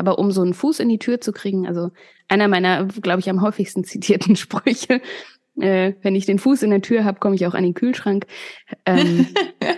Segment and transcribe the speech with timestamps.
[0.00, 1.90] Aber um so einen Fuß in die Tür zu kriegen, also
[2.26, 5.02] einer meiner, glaube ich, am häufigsten zitierten Sprüche,
[5.60, 8.24] äh, wenn ich den Fuß in der Tür habe, komme ich auch an den Kühlschrank.
[8.86, 9.26] Ähm,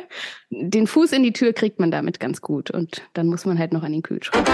[0.50, 3.72] den Fuß in die Tür kriegt man damit ganz gut und dann muss man halt
[3.72, 4.46] noch an den Kühlschrank.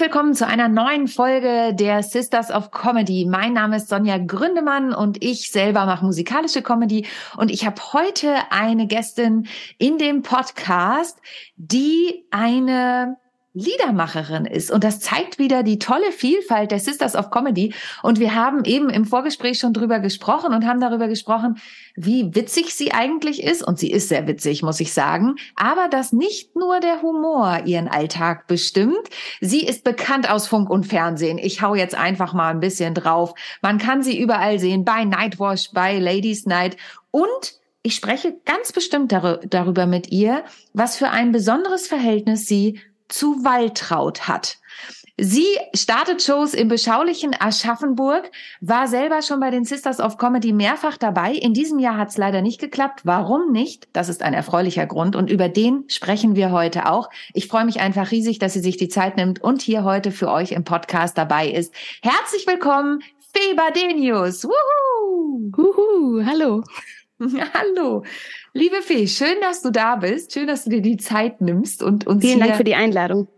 [0.00, 3.26] Willkommen zu einer neuen Folge der Sisters of Comedy.
[3.28, 7.06] Mein Name ist Sonja Gründemann und ich selber mache musikalische Comedy.
[7.36, 9.46] Und ich habe heute eine Gästin
[9.76, 11.20] in dem Podcast,
[11.56, 13.18] die eine
[13.60, 14.70] Liedermacherin ist.
[14.70, 17.74] Und das zeigt wieder die tolle Vielfalt der Sisters of Comedy.
[18.02, 21.60] Und wir haben eben im Vorgespräch schon drüber gesprochen und haben darüber gesprochen,
[21.94, 23.62] wie witzig sie eigentlich ist.
[23.62, 25.36] Und sie ist sehr witzig, muss ich sagen.
[25.56, 29.08] Aber dass nicht nur der Humor ihren Alltag bestimmt.
[29.40, 31.38] Sie ist bekannt aus Funk und Fernsehen.
[31.38, 33.34] Ich hau jetzt einfach mal ein bisschen drauf.
[33.62, 34.84] Man kann sie überall sehen.
[34.84, 36.76] Bei Nightwash, bei Ladies Night.
[37.10, 42.78] Und ich spreche ganz bestimmt darüber mit ihr, was für ein besonderes Verhältnis sie
[43.10, 44.58] zu Waltraud hat.
[45.22, 48.30] Sie startet Shows im beschaulichen Aschaffenburg,
[48.62, 51.34] war selber schon bei den Sisters of Comedy mehrfach dabei.
[51.34, 53.00] In diesem Jahr hat es leider nicht geklappt.
[53.04, 53.88] Warum nicht?
[53.92, 57.10] Das ist ein erfreulicher Grund und über den sprechen wir heute auch.
[57.34, 60.30] Ich freue mich einfach riesig, dass sie sich die Zeit nimmt und hier heute für
[60.30, 61.74] euch im Podcast dabei ist.
[62.00, 63.00] Herzlich willkommen,
[63.34, 64.44] Fee Badenius.
[64.44, 65.52] Wuhu!
[65.54, 66.64] Wuhu, hallo.
[67.54, 68.04] Hallo.
[68.54, 70.32] Liebe Fee, schön, dass du da bist.
[70.32, 73.28] Schön, dass du dir die Zeit nimmst und uns Vielen Dank für die Einladung.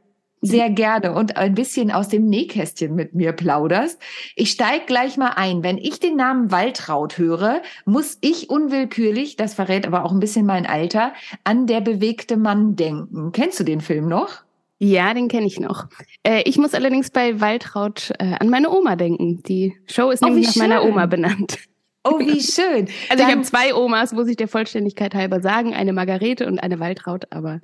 [0.44, 4.00] Sehr gerne und ein bisschen aus dem Nähkästchen mit mir plauderst.
[4.34, 5.62] Ich steig gleich mal ein.
[5.62, 10.44] Wenn ich den Namen Waltraud höre, muss ich unwillkürlich, das verrät aber auch ein bisschen
[10.44, 11.12] mein Alter,
[11.44, 13.30] an der bewegte Mann denken.
[13.30, 14.42] Kennst du den Film noch?
[14.80, 15.86] Ja, den kenne ich noch.
[16.24, 19.44] Äh, ich muss allerdings bei Waltraud äh, an meine Oma denken.
[19.44, 20.62] Die Show ist oh, nämlich nach schön.
[20.62, 21.58] meiner Oma benannt.
[22.04, 22.88] Oh, wie schön.
[23.08, 26.58] Also Dann, ich habe zwei Omas, muss ich der Vollständigkeit halber sagen, eine Margarete und
[26.58, 27.60] eine Waltraud, aber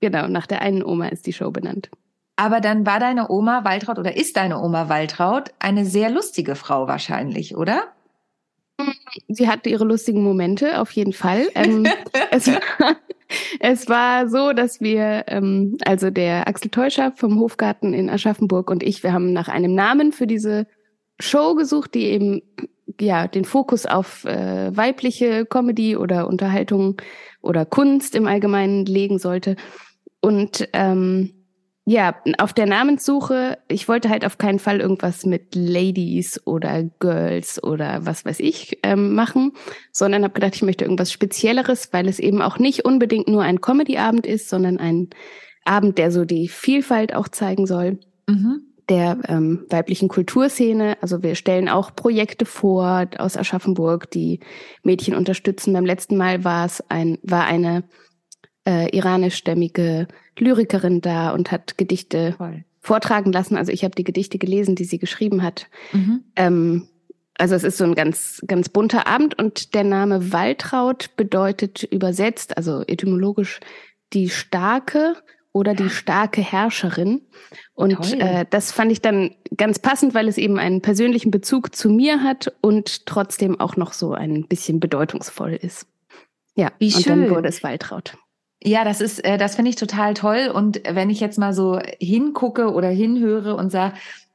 [0.00, 1.90] genau, nach der einen Oma ist die Show benannt.
[2.36, 6.88] Aber dann war deine Oma Waltraud oder ist deine Oma Waltraud eine sehr lustige Frau
[6.88, 7.92] wahrscheinlich, oder?
[9.28, 11.46] Sie hatte ihre lustigen Momente, auf jeden Fall.
[11.54, 11.86] Ähm,
[12.32, 12.96] es, war,
[13.60, 18.82] es, war, so, dass wir, ähm, also der Axel Teuscher vom Hofgarten in Aschaffenburg und
[18.82, 20.66] ich, wir haben nach einem Namen für diese
[21.20, 22.42] Show gesucht, die eben
[23.00, 26.96] ja den Fokus auf äh, weibliche Comedy oder Unterhaltung
[27.40, 29.56] oder Kunst im Allgemeinen legen sollte.
[30.20, 31.32] Und ähm,
[31.86, 37.62] ja, auf der Namenssuche, ich wollte halt auf keinen Fall irgendwas mit Ladies oder Girls
[37.62, 39.52] oder was weiß ich ähm, machen,
[39.92, 43.60] sondern habe gedacht, ich möchte irgendwas Spezielleres, weil es eben auch nicht unbedingt nur ein
[43.60, 45.10] Comedy-Abend ist, sondern ein
[45.66, 47.98] Abend, der so die Vielfalt auch zeigen soll.
[48.26, 50.96] Mhm der ähm, weiblichen Kulturszene.
[51.00, 54.40] Also wir stellen auch Projekte vor aus Aschaffenburg, die
[54.82, 55.72] Mädchen unterstützen.
[55.72, 57.84] Beim letzten Mal war es ein, war eine
[58.66, 60.08] äh, iranischstämmige
[60.38, 62.64] Lyrikerin da und hat Gedichte Voll.
[62.80, 63.56] vortragen lassen.
[63.56, 65.68] Also ich habe die Gedichte gelesen, die sie geschrieben hat.
[65.92, 66.24] Mhm.
[66.36, 66.88] Ähm,
[67.36, 72.56] also es ist so ein ganz, ganz bunter Abend und der Name Waltraud bedeutet übersetzt,
[72.56, 73.60] also etymologisch
[74.12, 75.16] die starke
[75.54, 77.22] oder die starke Herrscherin.
[77.74, 81.88] Und äh, das fand ich dann ganz passend, weil es eben einen persönlichen Bezug zu
[81.88, 85.86] mir hat und trotzdem auch noch so ein bisschen bedeutungsvoll ist.
[86.56, 87.20] Ja, Wie und schön.
[87.22, 88.18] dann wurde es Waltraud.
[88.64, 90.50] Ja, das ist, äh, das finde ich total toll.
[90.52, 93.94] Und wenn ich jetzt mal so hingucke oder hinhöre und sage,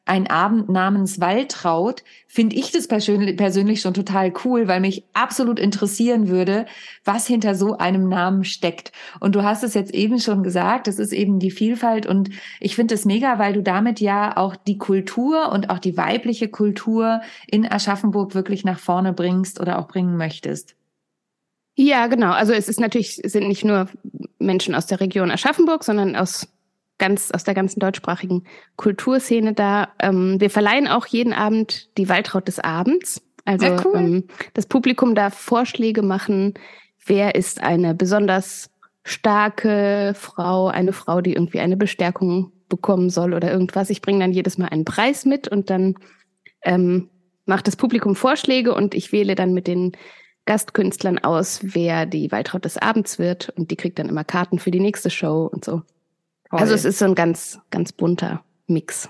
[0.09, 6.29] ein Abend namens Waltraud, finde ich das persönlich schon total cool, weil mich absolut interessieren
[6.29, 6.65] würde,
[7.05, 8.91] was hinter so einem Namen steckt.
[9.19, 12.75] Und du hast es jetzt eben schon gesagt, es ist eben die Vielfalt und ich
[12.75, 17.21] finde es mega, weil du damit ja auch die Kultur und auch die weibliche Kultur
[17.45, 20.75] in Aschaffenburg wirklich nach vorne bringst oder auch bringen möchtest.
[21.75, 22.31] Ja, genau.
[22.31, 23.87] Also es ist natürlich, sind nicht nur
[24.39, 26.47] Menschen aus der Region Aschaffenburg, sondern aus
[26.99, 28.43] ganz aus der ganzen deutschsprachigen
[28.75, 29.89] Kulturszene da.
[29.99, 33.21] Ähm, wir verleihen auch jeden Abend die Waltraud des Abends.
[33.45, 33.95] Also ja, cool.
[33.95, 34.23] ähm,
[34.53, 36.53] das Publikum darf Vorschläge machen,
[37.05, 38.69] wer ist eine besonders
[39.03, 43.89] starke Frau, eine Frau, die irgendwie eine Bestärkung bekommen soll oder irgendwas.
[43.89, 45.95] Ich bringe dann jedes Mal einen Preis mit und dann
[46.61, 47.09] ähm,
[47.45, 49.93] macht das Publikum Vorschläge und ich wähle dann mit den
[50.45, 54.71] Gastkünstlern aus, wer die Waltraud des Abends wird und die kriegt dann immer Karten für
[54.71, 55.81] die nächste Show und so.
[56.49, 56.59] Toll.
[56.59, 59.09] Also es ist so ein ganz, ganz bunter Mix.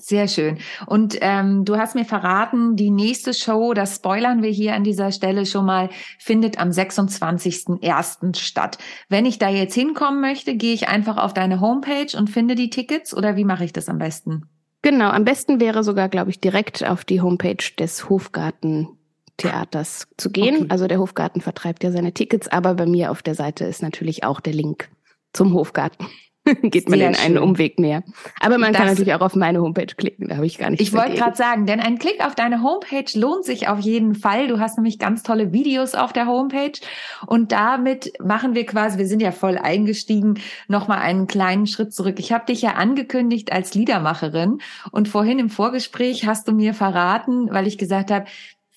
[0.00, 0.58] Sehr schön.
[0.86, 5.12] Und ähm, du hast mir verraten, die nächste Show, das spoilern wir hier an dieser
[5.12, 8.38] Stelle schon mal, findet am 26.01.
[8.38, 8.78] statt.
[9.10, 12.70] Wenn ich da jetzt hinkommen möchte, gehe ich einfach auf deine Homepage und finde die
[12.70, 14.46] Tickets oder wie mache ich das am besten?
[14.80, 18.88] Genau, am besten wäre sogar, glaube ich, direkt auf die Homepage des Hofgarten
[19.36, 20.56] Theaters zu gehen.
[20.56, 20.66] Okay.
[20.70, 24.24] Also der Hofgarten vertreibt ja seine Tickets, aber bei mir auf der Seite ist natürlich
[24.24, 24.88] auch der Link
[25.34, 26.06] zum Hofgarten.
[26.62, 27.42] geht man Sehr in einen schön.
[27.42, 28.02] Umweg mehr.
[28.40, 30.80] Aber man das, kann natürlich auch auf meine Homepage klicken, da habe ich gar nicht.
[30.80, 34.48] Ich wollte gerade sagen, denn ein Klick auf deine Homepage lohnt sich auf jeden Fall.
[34.48, 36.72] Du hast nämlich ganz tolle Videos auf der Homepage
[37.26, 42.18] und damit machen wir quasi, wir sind ja voll eingestiegen, nochmal einen kleinen Schritt zurück.
[42.18, 44.58] Ich habe dich ja angekündigt als Liedermacherin
[44.90, 48.26] und vorhin im Vorgespräch hast du mir verraten, weil ich gesagt habe,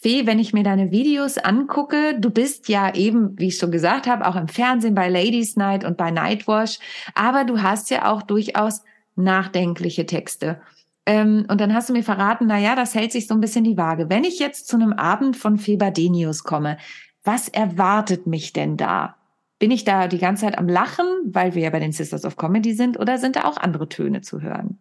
[0.03, 4.05] Fee, wenn ich mir deine Videos angucke, du bist ja eben, wie ich schon gesagt
[4.05, 6.77] habe, auch im Fernsehen bei Ladies Night und bei Nightwash,
[7.15, 8.83] aber du hast ja auch durchaus
[9.15, 10.59] nachdenkliche Texte.
[11.05, 13.63] Ähm, und dann hast du mir verraten, na ja, das hält sich so ein bisschen
[13.63, 14.09] die Waage.
[14.09, 16.77] Wenn ich jetzt zu einem Abend von Feberdenius komme,
[17.23, 19.15] was erwartet mich denn da?
[19.57, 22.35] Bin ich da die ganze Zeit am Lachen, weil wir ja bei den Sisters of
[22.35, 24.79] Comedy sind, oder sind da auch andere Töne zu hören?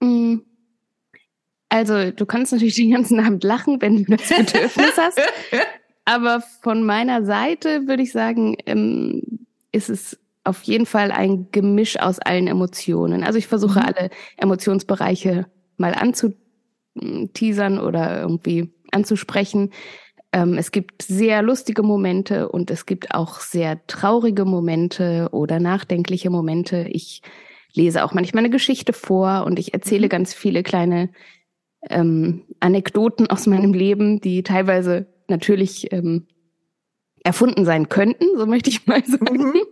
[0.00, 0.40] Mm.
[1.74, 5.20] Also, du kannst natürlich den ganzen Abend lachen, wenn du das Bedürfnis hast.
[6.04, 9.40] Aber von meiner Seite würde ich sagen, ähm,
[9.72, 13.24] ist es auf jeden Fall ein Gemisch aus allen Emotionen.
[13.24, 13.86] Also ich versuche mhm.
[13.86, 19.72] alle Emotionsbereiche mal anzuteasern oder irgendwie anzusprechen.
[20.30, 26.30] Ähm, es gibt sehr lustige Momente und es gibt auch sehr traurige Momente oder nachdenkliche
[26.30, 26.86] Momente.
[26.88, 27.20] Ich
[27.72, 30.10] lese auch manchmal eine Geschichte vor und ich erzähle mhm.
[30.10, 31.10] ganz viele kleine
[31.90, 36.26] ähm, Anekdoten aus meinem Leben, die teilweise natürlich ähm,
[37.22, 39.38] erfunden sein könnten, so möchte ich mal sagen.
[39.38, 39.62] Mhm.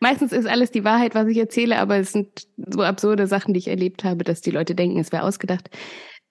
[0.00, 3.58] Meistens ist alles die Wahrheit, was ich erzähle, aber es sind so absurde Sachen, die
[3.58, 5.70] ich erlebt habe, dass die Leute denken, es wäre ausgedacht.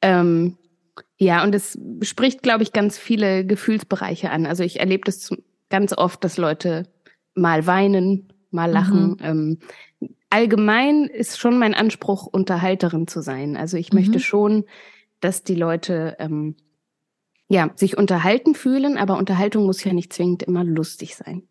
[0.02, 0.58] Ähm,
[1.18, 4.46] ja, und es spricht, glaube ich, ganz viele Gefühlsbereiche an.
[4.46, 5.30] Also ich erlebe das
[5.70, 6.88] ganz oft, dass Leute
[7.36, 9.12] mal weinen, mal lachen.
[9.12, 9.18] Mhm.
[9.22, 9.60] Ähm,
[10.30, 13.56] allgemein ist schon mein Anspruch, Unterhalterin zu sein.
[13.56, 14.00] Also ich mhm.
[14.00, 14.66] möchte schon
[15.26, 16.56] dass die Leute ähm,
[17.50, 21.44] ja sich unterhalten fühlen, aber Unterhaltung muss ja nicht zwingend immer lustig sein.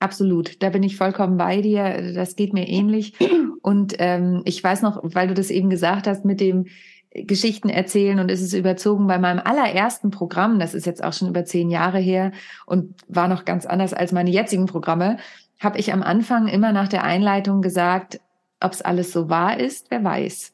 [0.00, 2.12] Absolut, da bin ich vollkommen bei dir.
[2.12, 3.14] Das geht mir ähnlich.
[3.62, 6.66] Und ähm, ich weiß noch, weil du das eben gesagt hast mit dem
[7.14, 11.28] Geschichten erzählen und es ist überzogen bei meinem allerersten Programm, das ist jetzt auch schon
[11.28, 12.32] über zehn Jahre her
[12.66, 15.18] und war noch ganz anders als meine jetzigen Programme,
[15.60, 18.20] habe ich am Anfang immer nach der Einleitung gesagt,
[18.60, 20.52] ob es alles so wahr ist, wer weiß.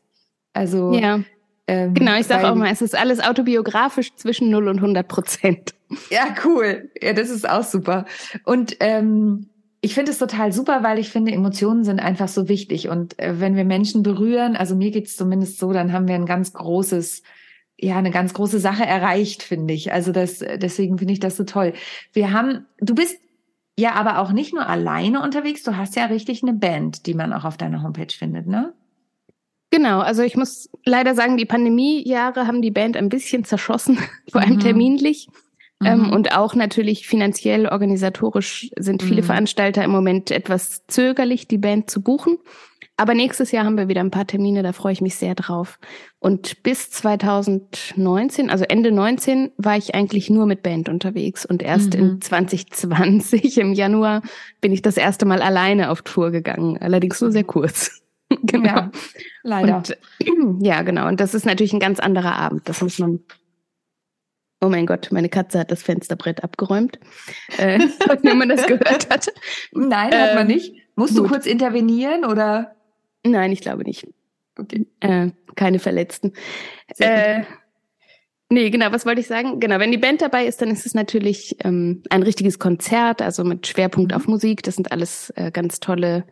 [0.52, 1.20] Also ja.
[1.70, 5.74] Ähm, genau, ich sage auch mal, es ist alles autobiografisch zwischen 0 und 100 Prozent.
[6.10, 6.90] Ja, cool.
[7.00, 8.06] Ja, das ist auch super.
[8.44, 9.50] Und ähm,
[9.80, 12.88] ich finde es total super, weil ich finde, Emotionen sind einfach so wichtig.
[12.88, 16.26] Und äh, wenn wir Menschen berühren, also mir geht's zumindest so, dann haben wir ein
[16.26, 17.22] ganz großes,
[17.78, 19.92] ja, eine ganz große Sache erreicht, finde ich.
[19.92, 21.72] Also das, deswegen finde ich das so toll.
[22.12, 23.16] Wir haben, du bist
[23.78, 27.32] ja aber auch nicht nur alleine unterwegs, du hast ja richtig eine Band, die man
[27.32, 28.74] auch auf deiner Homepage findet, ne?
[29.70, 33.98] Genau, also ich muss leider sagen, die Pandemiejahre haben die Band ein bisschen zerschossen,
[34.30, 34.60] vor allem mhm.
[34.60, 35.28] terminlich.
[35.82, 36.12] Ähm, mhm.
[36.12, 39.26] und auch natürlich finanziell, organisatorisch sind viele mhm.
[39.26, 42.36] Veranstalter im Moment etwas zögerlich, die Band zu buchen.
[42.98, 45.78] Aber nächstes Jahr haben wir wieder ein paar Termine, da freue ich mich sehr drauf.
[46.18, 51.46] Und bis 2019, also Ende 19, war ich eigentlich nur mit Band unterwegs.
[51.46, 52.00] Und erst mhm.
[52.00, 54.20] in 2020, im Januar,
[54.60, 56.76] bin ich das erste Mal alleine auf Tour gegangen.
[56.76, 58.02] Allerdings nur sehr kurz.
[58.42, 58.66] genau.
[58.66, 58.90] Ja,
[59.42, 59.76] leider.
[59.76, 59.96] Und,
[60.60, 61.08] ja, genau.
[61.08, 62.68] Und das ist natürlich ein ganz anderer Abend.
[62.68, 63.20] Das muss man.
[64.62, 66.98] Oh mein Gott, meine Katze hat das Fensterbrett abgeräumt.
[67.56, 67.78] Äh,
[68.22, 69.32] wenn man das gehört hat.
[69.72, 70.74] Nein, hat man ähm, nicht.
[70.96, 71.24] Musst gut.
[71.24, 72.76] du kurz intervenieren oder?
[73.24, 74.06] Nein, ich glaube nicht.
[74.58, 74.86] Okay.
[75.00, 76.32] Äh, keine Verletzten.
[76.98, 77.42] Äh,
[78.50, 79.60] nee, genau, was wollte ich sagen?
[79.60, 83.44] Genau, wenn die Band dabei ist, dann ist es natürlich ähm, ein richtiges Konzert, also
[83.44, 84.16] mit Schwerpunkt mhm.
[84.16, 84.62] auf Musik.
[84.62, 86.24] Das sind alles äh, ganz tolle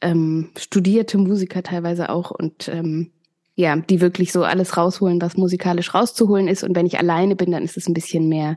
[0.00, 3.12] ähm, studierte Musiker teilweise auch und ähm,
[3.54, 6.64] ja, die wirklich so alles rausholen, was musikalisch rauszuholen ist.
[6.64, 8.56] Und wenn ich alleine bin, dann ist es ein bisschen mehr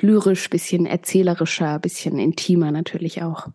[0.00, 3.48] lyrisch, bisschen erzählerischer, bisschen intimer natürlich auch.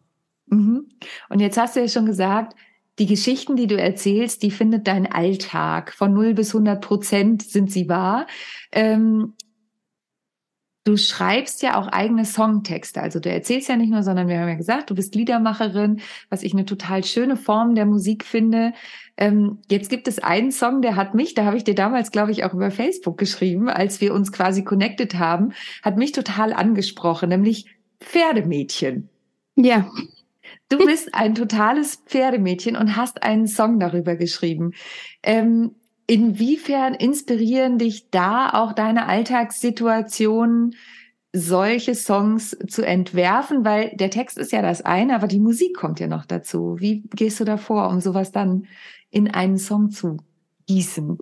[0.48, 0.88] Mhm.
[1.30, 2.56] Und jetzt hast du ja schon gesagt,
[3.00, 5.94] die Geschichten, die du erzählst, die findet dein Alltag.
[5.94, 8.26] Von 0 bis 100 Prozent sind sie wahr.
[8.72, 9.34] Ähm,
[10.88, 13.01] Du schreibst ja auch eigene Songtexte.
[13.01, 16.44] Also du erzählst ja nicht nur, sondern wir haben ja gesagt, du bist Liedermacherin, was
[16.44, 18.72] ich eine total schöne Form der Musik finde.
[19.17, 22.32] Ähm, jetzt gibt es einen Song, der hat mich, da habe ich dir damals, glaube
[22.32, 25.51] ich, auch über Facebook geschrieben, als wir uns quasi connected haben,
[25.84, 27.65] hat mich total angesprochen, nämlich
[28.00, 29.10] Pferdemädchen.
[29.58, 29.91] Ja.
[30.70, 34.72] Du bist ein totales Pferdemädchen und hast einen Song darüber geschrieben.
[35.22, 35.75] Ähm,
[36.08, 40.76] Inwiefern inspirieren dich da auch deine Alltagssituationen,
[41.34, 43.66] solche Songs zu entwerfen?
[43.66, 46.78] Weil der Text ist ja das eine, aber die Musik kommt ja noch dazu.
[46.80, 48.68] Wie gehst du da vor, um sowas dann
[49.10, 50.18] in einen Song zu
[50.68, 51.18] gießen?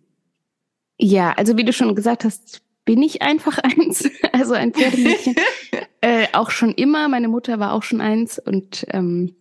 [1.00, 5.36] Ja, also wie du schon gesagt hast, bin ich einfach eins, also ein Pferdemädchen.
[6.01, 9.36] äh, auch schon immer, meine Mutter war auch schon eins und ähm,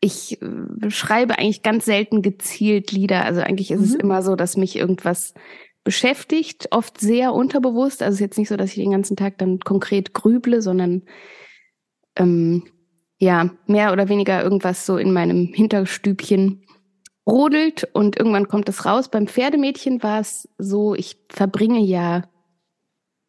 [0.00, 3.24] ich äh, schreibe eigentlich ganz selten gezielt Lieder.
[3.24, 3.84] Also eigentlich ist mhm.
[3.86, 5.34] es immer so, dass mich irgendwas
[5.84, 8.02] beschäftigt, oft sehr unterbewusst.
[8.02, 11.02] Also es ist jetzt nicht so, dass ich den ganzen Tag dann konkret grüble, sondern
[12.16, 12.64] ähm,
[13.18, 16.64] ja, mehr oder weniger irgendwas so in meinem Hinterstübchen
[17.26, 19.10] rodelt und irgendwann kommt es raus.
[19.10, 22.22] Beim Pferdemädchen war es so, ich verbringe ja,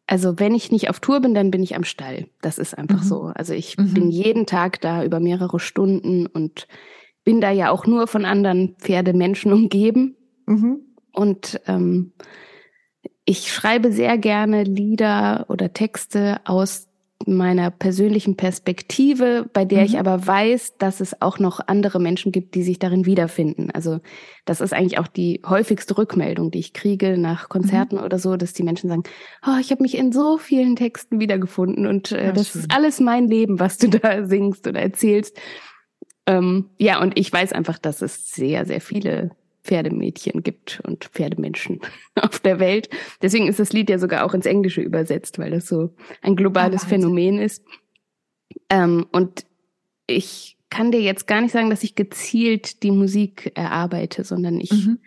[0.06, 2.26] also wenn ich nicht auf Tour bin, dann bin ich am Stall.
[2.40, 3.06] Das ist einfach mhm.
[3.06, 3.22] so.
[3.34, 3.94] Also ich mhm.
[3.94, 6.66] bin jeden Tag da über mehrere Stunden und
[7.24, 10.16] bin da ja auch nur von anderen Pferdemenschen umgeben.
[10.46, 10.80] Mhm.
[11.12, 12.12] Und ähm,
[13.24, 16.88] ich schreibe sehr gerne Lieder oder Texte aus
[17.26, 19.84] meiner persönlichen Perspektive, bei der mhm.
[19.86, 23.70] ich aber weiß, dass es auch noch andere Menschen gibt, die sich darin wiederfinden.
[23.70, 24.00] Also
[24.44, 28.04] das ist eigentlich auch die häufigste Rückmeldung, die ich kriege nach Konzerten mhm.
[28.04, 29.02] oder so, dass die Menschen sagen,
[29.46, 32.62] oh, ich habe mich in so vielen Texten wiedergefunden und äh, ja, das schön.
[32.62, 35.38] ist alles mein Leben, was du da singst oder erzählst.
[36.26, 41.80] Ähm, ja, und ich weiß einfach, dass es sehr, sehr viele Pferdemädchen gibt und Pferdemenschen
[42.14, 42.88] auf der Welt.
[43.20, 46.84] Deswegen ist das Lied ja sogar auch ins Englische übersetzt, weil das so ein globales
[46.84, 47.64] oh, Phänomen ist.
[48.68, 49.46] Ähm, und
[50.06, 54.72] ich kann dir jetzt gar nicht sagen, dass ich gezielt die Musik erarbeite, sondern ich
[54.72, 54.98] mhm.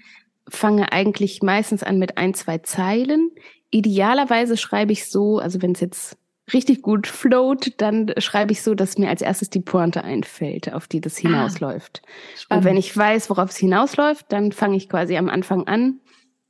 [0.48, 3.32] fange eigentlich meistens an mit ein, zwei Zeilen.
[3.72, 6.18] Idealerweise schreibe ich so, also wenn es jetzt
[6.54, 10.88] richtig gut float, dann schreibe ich so, dass mir als erstes die Pointe einfällt, auf
[10.88, 12.02] die das ah, hinausläuft.
[12.50, 16.00] Ah, und wenn ich weiß, worauf es hinausläuft, dann fange ich quasi am Anfang an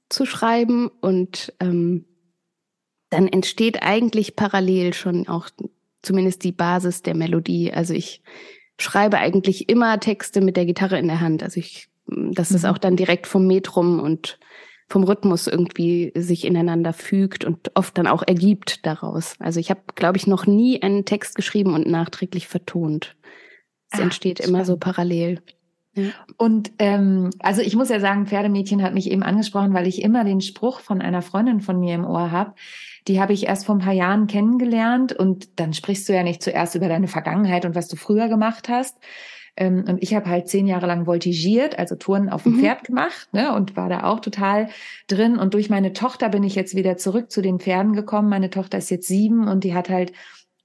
[0.10, 2.06] zu schreiben und ähm,
[3.10, 5.50] dann entsteht eigentlich parallel schon auch
[6.02, 7.72] zumindest die Basis der Melodie.
[7.74, 8.22] Also ich
[8.78, 11.42] schreibe eigentlich immer Texte mit der Gitarre in der Hand.
[11.42, 12.70] Also ich, das ist mhm.
[12.70, 14.38] auch dann direkt vom Metrum und
[14.88, 19.36] vom Rhythmus irgendwie sich ineinander fügt und oft dann auch ergibt daraus.
[19.40, 23.16] Also ich habe, glaube ich, noch nie einen Text geschrieben und nachträglich vertont.
[23.92, 24.56] Es ah, entsteht spannend.
[24.56, 25.42] immer so parallel.
[25.96, 26.10] Ja.
[26.38, 30.26] Und ähm, also ich muss ja sagen, Pferdemädchen hat mich eben angesprochen, weil ich immer
[30.26, 32.54] den Spruch von einer Freundin von mir im Ohr habe.
[33.08, 36.44] Die habe ich erst vor ein paar Jahren kennengelernt und dann sprichst du ja nicht
[36.44, 38.98] zuerst über deine Vergangenheit und was du früher gemacht hast,
[39.58, 42.60] ähm, und ich habe halt zehn Jahre lang voltigiert, also Touren auf dem mhm.
[42.60, 44.70] Pferd gemacht ne, und war da auch total
[45.08, 45.38] drin.
[45.38, 48.30] Und durch meine Tochter bin ich jetzt wieder zurück zu den Pferden gekommen.
[48.30, 50.12] Meine Tochter ist jetzt sieben und die hat halt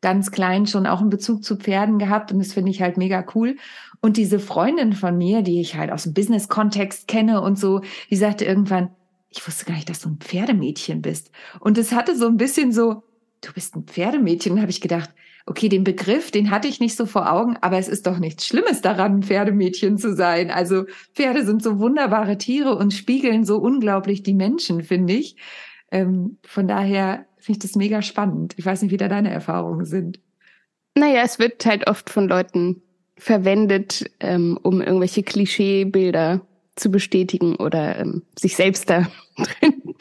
[0.00, 3.24] ganz klein schon auch einen Bezug zu Pferden gehabt und das finde ich halt mega
[3.34, 3.56] cool.
[4.00, 8.16] Und diese Freundin von mir, die ich halt aus dem Business-Kontext kenne und so, die
[8.16, 8.90] sagte irgendwann,
[9.28, 11.30] ich wusste gar nicht, dass du ein Pferdemädchen bist.
[11.60, 13.02] Und es hatte so ein bisschen so,
[13.42, 14.60] du bist ein Pferdemädchen.
[14.60, 15.10] Habe ich gedacht,
[15.46, 18.46] okay, den Begriff, den hatte ich nicht so vor Augen, aber es ist doch nichts
[18.46, 20.50] Schlimmes daran, Pferdemädchen zu sein.
[20.50, 25.36] Also Pferde sind so wunderbare Tiere und spiegeln so unglaublich die Menschen, finde ich.
[25.90, 28.54] Ähm, von daher finde ich das mega spannend.
[28.56, 30.20] Ich weiß nicht, wie da deine Erfahrungen sind.
[30.94, 32.82] Naja, es wird halt oft von Leuten
[33.16, 36.40] verwendet, ähm, um irgendwelche Klischeebilder
[36.76, 39.94] zu bestätigen oder ähm, sich selbst da drin,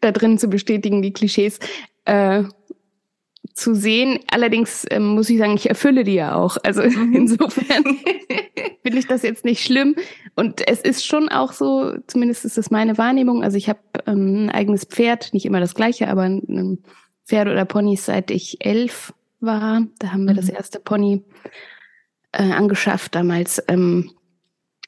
[0.00, 1.58] da drin zu bestätigen, die Klischees.
[2.04, 2.44] Äh,
[3.58, 4.20] zu sehen.
[4.30, 6.56] Allerdings ähm, muss ich sagen, ich erfülle die ja auch.
[6.62, 7.12] Also mhm.
[7.14, 7.84] insofern
[8.82, 9.96] finde ich das jetzt nicht schlimm.
[10.36, 13.42] Und es ist schon auch so, zumindest ist das meine Wahrnehmung.
[13.42, 16.82] Also ich habe ähm, ein eigenes Pferd, nicht immer das gleiche, aber ein
[17.26, 19.82] Pferd oder Ponys seit ich elf war.
[19.98, 20.38] Da haben wir mhm.
[20.38, 21.24] das erste Pony
[22.32, 23.62] äh, angeschafft damals.
[23.68, 24.12] Ähm,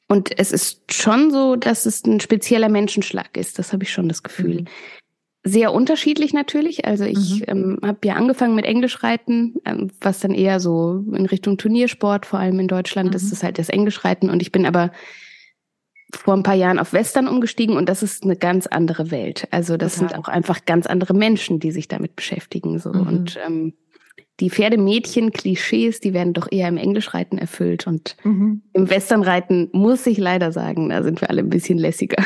[0.07, 3.59] und es ist schon so, dass es ein spezieller Menschenschlag ist.
[3.59, 4.61] Das habe ich schon das Gefühl.
[4.61, 4.67] Mhm
[5.43, 6.85] sehr unterschiedlich natürlich.
[6.85, 7.45] Also ich mhm.
[7.47, 12.39] ähm, habe ja angefangen mit Englischreiten, ähm, was dann eher so in Richtung Turniersport, vor
[12.39, 13.15] allem in Deutschland, mhm.
[13.15, 14.29] ist es halt das Englischreiten.
[14.29, 14.91] Und ich bin aber
[16.13, 19.47] vor ein paar Jahren auf Western umgestiegen und das ist eine ganz andere Welt.
[19.51, 20.09] Also das Total.
[20.09, 22.79] sind auch einfach ganz andere Menschen, die sich damit beschäftigen.
[22.79, 22.91] So.
[22.91, 23.07] Mhm.
[23.07, 23.73] Und ähm,
[24.39, 27.87] die Pferdemädchen-Klischees, die werden doch eher im Englischreiten erfüllt.
[27.87, 28.61] Und mhm.
[28.73, 32.23] im Westernreiten muss ich leider sagen, da sind wir alle ein bisschen lässiger.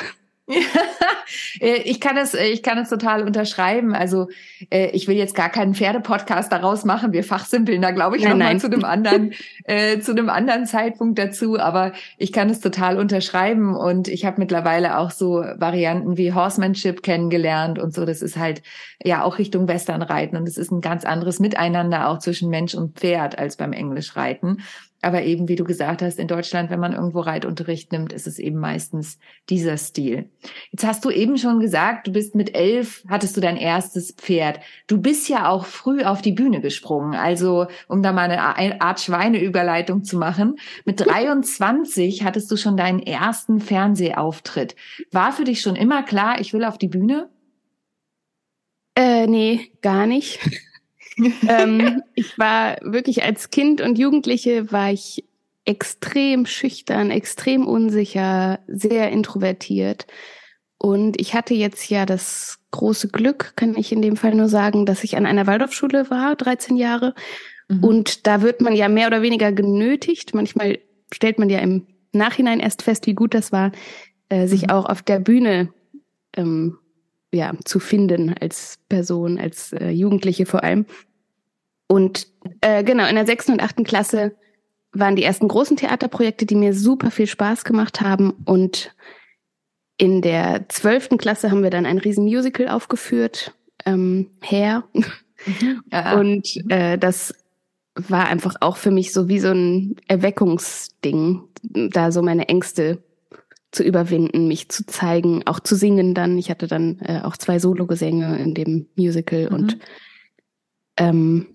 [1.60, 3.94] Äh, ich kann es, äh, ich kann es total unterschreiben.
[3.94, 4.27] Also
[4.70, 7.13] äh, ich will jetzt gar keinen Pferdepodcast daraus machen.
[7.13, 11.60] Wir fachsimpeln da, glaube ich, nochmal zu einem anderen, äh, zu einem anderen Zeitpunkt dazu.
[11.60, 17.04] Aber ich kann es total unterschreiben und ich habe mittlerweile auch so Varianten wie Horsemanship
[17.04, 18.06] kennengelernt und so.
[18.06, 18.62] Das ist halt
[19.04, 22.98] ja auch Richtung Westernreiten und es ist ein ganz anderes Miteinander auch zwischen Mensch und
[23.00, 24.62] Pferd als beim Englischreiten.
[25.02, 28.40] Aber eben, wie du gesagt hast, in Deutschland, wenn man irgendwo Reitunterricht nimmt, ist es
[28.40, 30.30] eben meistens dieser Stil.
[30.72, 34.62] Jetzt hast du eben schon gesagt, du bist mit elf, hattest du dein erstes Pferd.
[34.88, 37.14] Du bist ja auch früh auf die Bühne gesprungen.
[37.14, 40.56] Also, um da mal eine Art Schweineüberleitung zu machen.
[40.86, 44.75] Mit 23 hattest du schon deinen ersten Fernsehauftritt.
[45.12, 47.30] War für dich schon immer klar, ich will auf die Bühne?
[48.96, 50.40] Äh, nee, gar nicht.
[51.48, 55.24] ähm, ich war wirklich als Kind und Jugendliche war ich
[55.65, 60.05] extrem schüchtern, extrem unsicher, sehr introvertiert.
[60.77, 64.86] Und ich hatte jetzt ja das große Glück, kann ich in dem Fall nur sagen,
[64.86, 67.15] dass ich an einer Waldorfschule war, 13 Jahre.
[67.69, 67.84] Mhm.
[67.84, 70.36] Und da wird man ja mehr oder weniger genötigt.
[70.36, 70.79] Manchmal
[71.12, 73.72] stellt man ja im Nachhinein erst fest, wie gut das war,
[74.29, 74.69] äh, sich mhm.
[74.72, 75.74] auch auf der Bühne
[76.36, 76.77] ähm,
[77.36, 80.86] ja, zu finden als Person, als äh, Jugendliche vor allem.
[81.88, 82.27] Und
[82.62, 84.36] äh, genau, in der sechsten und achten Klasse
[84.92, 88.32] waren die ersten großen Theaterprojekte, die mir super viel Spaß gemacht haben.
[88.46, 88.96] Und
[89.98, 93.54] in der zwölften Klasse haben wir dann ein Riesenmusical aufgeführt,
[93.86, 94.84] ähm, Hair.
[94.94, 95.84] Mhm.
[95.92, 96.20] Ja.
[96.20, 97.36] Und äh, das
[97.96, 103.04] war einfach auch für mich so wie so ein Erweckungsding, da so meine Ängste
[103.75, 106.38] zu überwinden, mich zu zeigen, auch zu singen dann.
[106.38, 109.55] Ich hatte dann äh, auch zwei Sologesänge in dem Musical mhm.
[109.55, 109.77] und
[110.98, 111.48] ähm,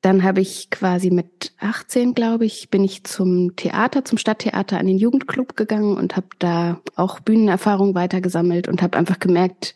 [0.00, 4.86] dann habe ich quasi mit 18, glaube ich, bin ich zum Theater, zum Stadttheater an
[4.86, 9.74] den Jugendclub gegangen und habe da auch Bühnenerfahrung weitergesammelt und habe einfach gemerkt,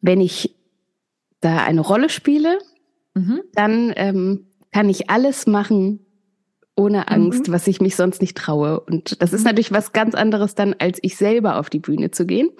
[0.00, 0.54] wenn ich
[1.40, 2.60] da eine Rolle spiele,
[3.14, 3.40] mhm.
[3.54, 6.05] dann ähm, kann ich alles machen,
[6.76, 7.52] ohne Angst, mhm.
[7.52, 8.80] was ich mich sonst nicht traue.
[8.80, 9.46] Und das ist mhm.
[9.46, 12.50] natürlich was ganz anderes dann, als ich selber auf die Bühne zu gehen.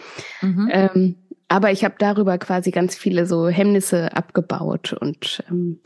[0.41, 0.71] Mhm.
[0.73, 1.15] Ähm,
[1.49, 5.81] aber ich habe darüber quasi ganz viele so Hemmnisse abgebaut und ähm,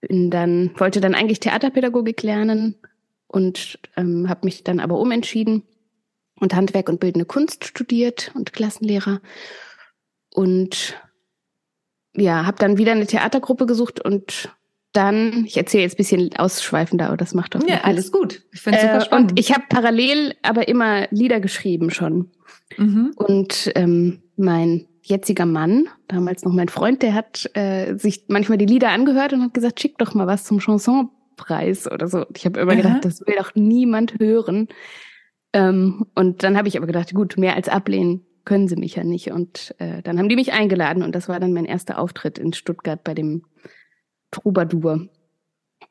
[0.00, 2.74] bin dann wollte dann eigentlich Theaterpädagogik lernen
[3.26, 5.62] und ähm, habe mich dann aber umentschieden
[6.38, 9.20] und Handwerk und bildende Kunst studiert und Klassenlehrer
[10.34, 11.00] und
[12.16, 14.50] ja, habe dann wieder eine Theatergruppe gesucht und
[14.94, 18.42] dann, ich erzähle jetzt ein bisschen ausschweifender, aber das macht doch Ja, alles gut.
[18.52, 19.32] Ich finde super äh, spannend.
[19.32, 22.30] Und ich habe parallel aber immer Lieder geschrieben schon.
[22.78, 23.12] Mhm.
[23.16, 28.66] Und ähm, mein jetziger Mann, damals noch mein Freund, der hat äh, sich manchmal die
[28.66, 32.24] Lieder angehört und hat gesagt, schick doch mal was zum Chansonpreis oder so.
[32.34, 32.80] Ich habe immer Aha.
[32.80, 34.68] gedacht, das will doch niemand hören.
[35.52, 39.04] Ähm, und dann habe ich aber gedacht, gut, mehr als ablehnen können sie mich ja
[39.04, 39.32] nicht.
[39.32, 42.52] Und äh, dann haben die mich eingeladen und das war dann mein erster Auftritt in
[42.52, 43.42] Stuttgart bei dem
[44.34, 45.08] Troubadour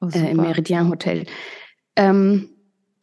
[0.01, 1.25] oh, äh, im Meridian Hotel.
[1.95, 2.49] Ähm,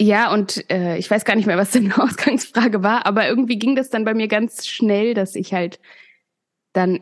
[0.00, 3.59] ja, und äh, ich weiß gar nicht mehr, was denn die Ausgangsfrage war, aber irgendwie
[3.59, 5.81] ging das dann bei mir ganz schnell, dass ich halt
[6.72, 7.00] dann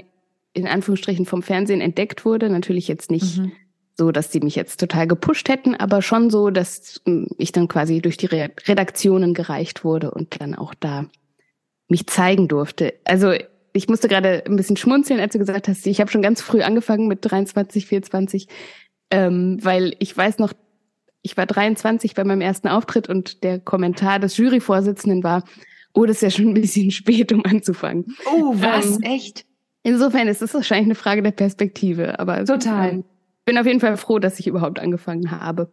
[0.52, 2.50] in Anführungsstrichen vom Fernsehen entdeckt wurde.
[2.50, 3.52] Natürlich jetzt nicht mhm.
[3.96, 7.68] so, dass die mich jetzt total gepusht hätten, aber schon so, dass hm, ich dann
[7.68, 11.06] quasi durch die Redaktionen gereicht wurde und dann auch da
[11.88, 12.94] mich zeigen durfte.
[13.04, 13.32] Also
[13.72, 16.62] ich musste gerade ein bisschen schmunzeln, als du gesagt hast, ich habe schon ganz früh
[16.62, 18.48] angefangen mit 23, 24,
[19.10, 20.52] ähm, weil ich weiß noch,
[21.22, 25.44] ich war 23 bei meinem ersten Auftritt und der Kommentar des Juryvorsitzenden war,
[25.94, 28.16] oh, das ist ja schon ein bisschen spät, um anzufangen.
[28.26, 28.96] Oh, was?
[28.96, 29.44] Ähm, Echt?
[29.82, 32.90] Insofern ist es wahrscheinlich eine Frage der Perspektive, aber total.
[32.90, 33.04] Ähm,
[33.44, 35.72] bin auf jeden Fall froh, dass ich überhaupt angefangen habe.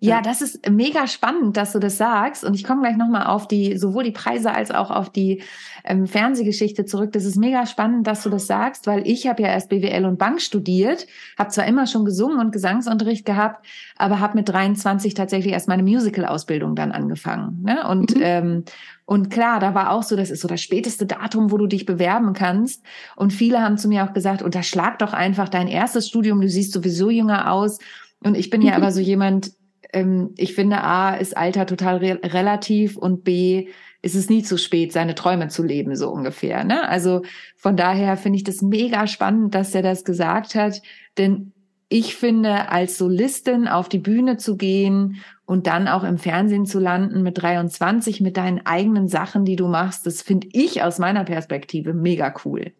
[0.00, 2.44] Ja, das ist mega spannend, dass du das sagst.
[2.44, 5.42] Und ich komme gleich nochmal auf die, sowohl die Preise als auch auf die
[5.84, 7.12] ähm, Fernsehgeschichte zurück.
[7.12, 10.16] Das ist mega spannend, dass du das sagst, weil ich habe ja erst BWL und
[10.16, 15.52] Bank studiert, habe zwar immer schon gesungen und Gesangsunterricht gehabt, aber habe mit 23 tatsächlich
[15.52, 17.62] erst meine Musical-Ausbildung dann angefangen.
[17.64, 17.88] Ne?
[17.88, 18.22] Und, mhm.
[18.22, 18.64] ähm,
[19.04, 21.86] und klar, da war auch so, das ist so das späteste Datum, wo du dich
[21.86, 22.84] bewerben kannst.
[23.16, 26.72] Und viele haben zu mir auch gesagt, unterschlag doch einfach dein erstes Studium, du siehst
[26.72, 27.80] sowieso jünger aus.
[28.22, 29.52] Und ich bin ja aber so jemand,
[29.92, 33.68] ähm, ich finde, A, ist Alter total re relativ und B,
[34.02, 36.64] ist es nie zu spät, seine Träume zu leben, so ungefähr.
[36.64, 36.88] Ne?
[36.88, 37.22] Also
[37.56, 40.82] von daher finde ich das mega spannend, dass er das gesagt hat,
[41.16, 41.52] denn
[41.88, 46.78] ich finde, als Solistin auf die Bühne zu gehen und dann auch im Fernsehen zu
[46.78, 51.24] landen mit 23, mit deinen eigenen Sachen, die du machst, das finde ich aus meiner
[51.24, 52.72] Perspektive mega cool.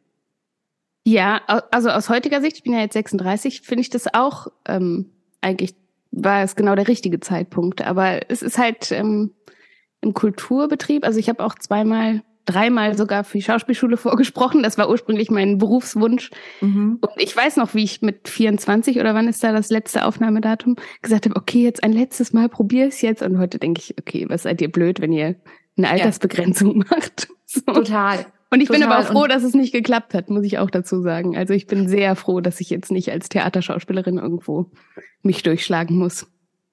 [1.05, 1.41] Ja,
[1.71, 5.75] also aus heutiger Sicht, ich bin ja jetzt 36, finde ich das auch ähm, eigentlich
[6.25, 7.83] war es genau der richtige Zeitpunkt.
[7.83, 9.33] Aber es ist halt ähm,
[10.01, 14.63] im Kulturbetrieb, also ich habe auch zweimal, dreimal sogar für die Schauspielschule vorgesprochen.
[14.63, 16.31] Das war ursprünglich mein Berufswunsch.
[16.61, 16.99] Mhm.
[17.01, 20.77] Und ich weiß noch, wie ich mit 24 oder wann ist da das letzte Aufnahmedatum,
[21.03, 23.23] gesagt habe, okay, jetzt ein letztes Mal, probier es jetzt.
[23.23, 25.37] Und heute denke ich, okay, was seid ihr blöd, wenn ihr
[25.77, 26.85] eine Altersbegrenzung ja.
[26.91, 27.29] macht.
[27.47, 27.61] So.
[27.63, 28.27] Total.
[28.51, 28.83] Und ich Total.
[28.83, 31.37] bin aber auch froh, dass es nicht geklappt hat, muss ich auch dazu sagen.
[31.37, 34.71] Also ich bin sehr froh, dass ich jetzt nicht als Theaterschauspielerin irgendwo
[35.23, 36.27] mich durchschlagen muss.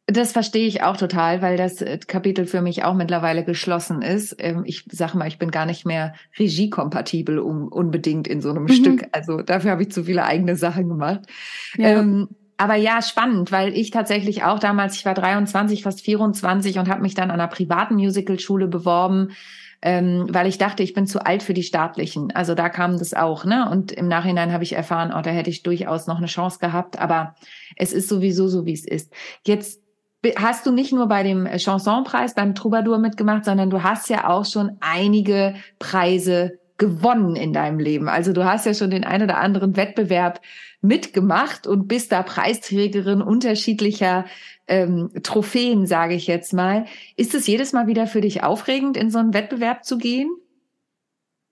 [0.07, 4.35] Das verstehe ich auch total, weil das äh, Kapitel für mich auch mittlerweile geschlossen ist.
[4.38, 8.63] Ähm, ich sage mal, ich bin gar nicht mehr regiekompatibel um, unbedingt in so einem
[8.63, 8.69] mhm.
[8.69, 9.07] Stück.
[9.11, 11.21] Also dafür habe ich zu viele eigene Sachen gemacht.
[11.75, 11.99] Ja.
[11.99, 16.88] Ähm, aber ja, spannend, weil ich tatsächlich auch damals, ich war 23, fast 24 und
[16.88, 19.31] habe mich dann an einer privaten Musicalschule beworben
[19.86, 22.32] ähm, weil ich dachte, ich bin zu alt für die staatlichen.
[22.36, 23.69] Also da kam das auch, ne?
[23.69, 26.98] Und im Nachhinein habe ich erfahren, oh, da hätte ich durchaus noch eine Chance gehabt.
[26.98, 27.36] Aber
[27.76, 29.13] es ist sowieso so, wie es ist.
[29.45, 29.80] Jetzt
[30.38, 34.45] hast du nicht nur bei dem Chansonpreis beim Troubadour mitgemacht, sondern du hast ja auch
[34.45, 38.10] schon einige Preise gewonnen in deinem Leben.
[38.10, 40.41] Also du hast ja schon den ein oder anderen Wettbewerb
[40.82, 44.26] mitgemacht und bist da Preisträgerin unterschiedlicher
[44.67, 46.86] ähm, Trophäen, sage ich jetzt mal.
[47.15, 50.30] Ist es jedes Mal wieder für dich aufregend, in so einen Wettbewerb zu gehen?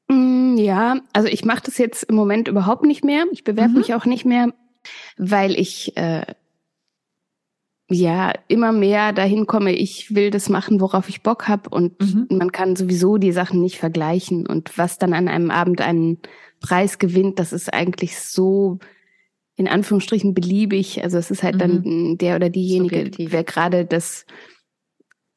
[0.07, 3.25] Mm, ja, also ich mache das jetzt im Moment überhaupt nicht mehr.
[3.31, 3.77] Ich bewerbe mhm.
[3.77, 4.53] mich auch nicht mehr,
[5.17, 6.25] weil ich äh,
[7.89, 12.27] ja immer mehr dahin komme, ich will das machen, worauf ich Bock habe und mhm.
[12.29, 16.19] man kann sowieso die Sachen nicht vergleichen und was dann an einem Abend einen
[16.59, 18.79] Preis gewinnt, das ist eigentlich so
[19.55, 21.03] in Anführungsstrichen beliebig.
[21.03, 21.59] Also es ist halt mhm.
[21.59, 23.31] dann der oder diejenige, Subjektiv.
[23.31, 24.25] wer gerade das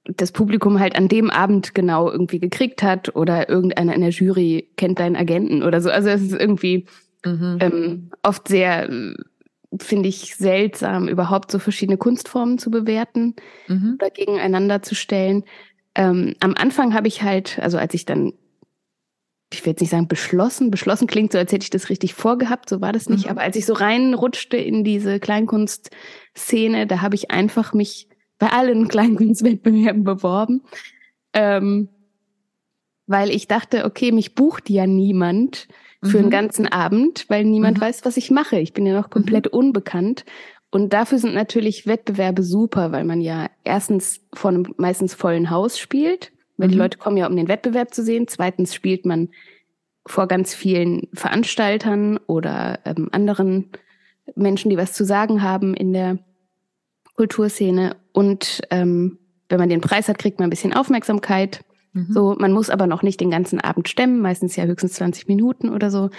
[0.08, 4.70] das Publikum halt an dem Abend genau irgendwie gekriegt hat oder irgendeiner in der Jury
[4.76, 5.90] kennt deinen Agenten oder so.
[5.90, 6.86] Also es ist irgendwie
[7.24, 7.58] mhm.
[7.60, 8.88] ähm, oft sehr
[9.80, 13.34] finde ich seltsam, überhaupt so verschiedene Kunstformen zu bewerten
[13.68, 13.96] mhm.
[13.98, 15.44] oder gegeneinander zu stellen.
[15.94, 18.32] Ähm, am Anfang habe ich halt, also als ich dann,
[19.52, 22.68] ich will jetzt nicht sagen beschlossen, beschlossen klingt so, als hätte ich das richtig vorgehabt,
[22.68, 23.30] so war das nicht, mhm.
[23.30, 28.88] aber als ich so reinrutschte in diese Kleinkunstszene, da habe ich einfach mich bei allen
[28.88, 30.62] Kleinkunstwettbewerben beworben,
[31.32, 31.88] ähm,
[33.06, 35.68] weil ich dachte, okay, mich bucht ja niemand
[36.02, 36.24] für mhm.
[36.24, 37.82] einen ganzen Abend, weil niemand mhm.
[37.82, 38.58] weiß, was ich mache.
[38.58, 39.58] Ich bin ja noch komplett mhm.
[39.58, 40.24] unbekannt.
[40.70, 45.78] Und dafür sind natürlich Wettbewerbe super, weil man ja erstens vor einem meistens vollen Haus
[45.78, 46.82] spielt, weil die mhm.
[46.82, 48.28] Leute kommen ja, um den Wettbewerb zu sehen.
[48.28, 49.28] Zweitens spielt man
[50.06, 53.70] vor ganz vielen Veranstaltern oder ähm, anderen
[54.34, 56.18] Menschen, die was zu sagen haben in der
[57.16, 57.96] Kulturszene.
[58.12, 61.64] Und ähm, wenn man den Preis hat, kriegt man ein bisschen Aufmerksamkeit.
[61.92, 62.06] Mhm.
[62.10, 65.70] So, man muss aber noch nicht den ganzen Abend stemmen, meistens ja höchstens 20 Minuten
[65.70, 66.10] oder so.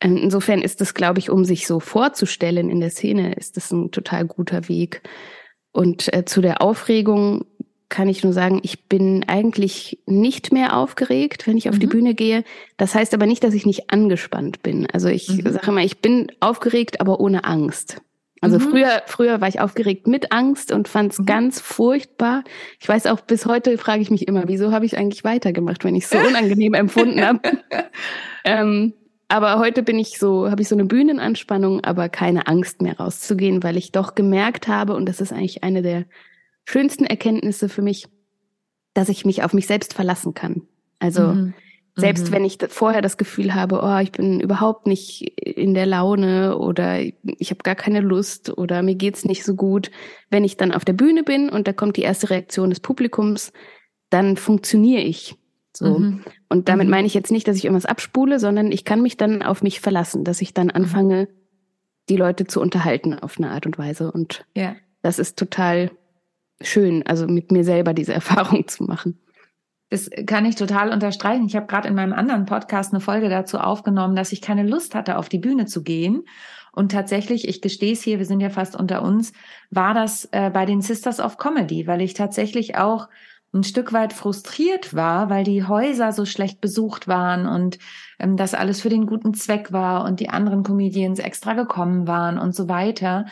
[0.00, 3.70] Ähm, insofern ist es, glaube ich, um sich so vorzustellen in der Szene, ist das
[3.70, 5.02] ein total guter Weg.
[5.72, 7.44] Und äh, zu der Aufregung
[7.88, 11.80] kann ich nur sagen, ich bin eigentlich nicht mehr aufgeregt, wenn ich auf mhm.
[11.80, 12.44] die Bühne gehe.
[12.76, 14.86] Das heißt aber nicht, dass ich nicht angespannt bin.
[14.92, 15.52] Also ich mhm.
[15.52, 18.00] sage immer, ich bin aufgeregt, aber ohne Angst.
[18.40, 18.70] Also mhm.
[18.70, 21.26] früher, früher war ich aufgeregt mit Angst und fand es mhm.
[21.26, 22.44] ganz furchtbar.
[22.80, 25.94] Ich weiß auch, bis heute frage ich mich immer, wieso habe ich eigentlich weitergemacht, wenn
[25.94, 27.40] ich es so unangenehm empfunden habe.
[28.48, 28.94] Ähm,
[29.26, 33.64] aber heute bin ich so, habe ich so eine Bühnenanspannung, aber keine Angst mehr rauszugehen,
[33.64, 36.04] weil ich doch gemerkt habe, und das ist eigentlich eine der
[36.66, 38.06] schönsten Erkenntnisse für mich,
[38.92, 40.62] dass ich mich auf mich selbst verlassen kann.
[40.98, 41.54] Also mhm.
[41.98, 42.32] Selbst mhm.
[42.32, 47.00] wenn ich vorher das Gefühl habe, oh, ich bin überhaupt nicht in der Laune oder
[47.00, 49.90] ich habe gar keine Lust oder mir geht's nicht so gut,
[50.28, 53.50] wenn ich dann auf der Bühne bin und da kommt die erste Reaktion des Publikums,
[54.10, 55.36] dann funktioniere ich.
[55.72, 55.98] So.
[55.98, 56.22] Mhm.
[56.50, 56.90] Und damit mhm.
[56.90, 59.80] meine ich jetzt nicht, dass ich irgendwas abspule, sondern ich kann mich dann auf mich
[59.80, 60.74] verlassen, dass ich dann mhm.
[60.74, 61.28] anfange,
[62.10, 64.12] die Leute zu unterhalten auf eine Art und Weise.
[64.12, 64.76] Und ja.
[65.00, 65.90] das ist total
[66.60, 69.18] schön, also mit mir selber diese Erfahrung zu machen.
[69.88, 71.46] Das kann ich total unterstreichen.
[71.46, 74.96] Ich habe gerade in meinem anderen Podcast eine Folge dazu aufgenommen, dass ich keine Lust
[74.96, 76.24] hatte, auf die Bühne zu gehen.
[76.72, 79.32] Und tatsächlich, ich gestehe es hier, wir sind ja fast unter uns,
[79.70, 83.08] war das äh, bei den Sisters of Comedy, weil ich tatsächlich auch
[83.54, 87.78] ein Stück weit frustriert war, weil die Häuser so schlecht besucht waren und
[88.18, 92.38] ähm, das alles für den guten Zweck war und die anderen Comedians extra gekommen waren
[92.38, 93.26] und so weiter.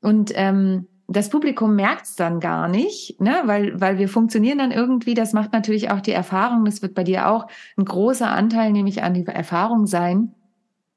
[0.00, 3.40] Und ähm, das Publikum merkt es dann gar nicht, ne?
[3.46, 5.14] weil, weil wir funktionieren dann irgendwie.
[5.14, 6.66] Das macht natürlich auch die Erfahrung.
[6.66, 7.46] Das wird bei dir auch
[7.78, 10.34] ein großer Anteil, nämlich an die Erfahrung sein,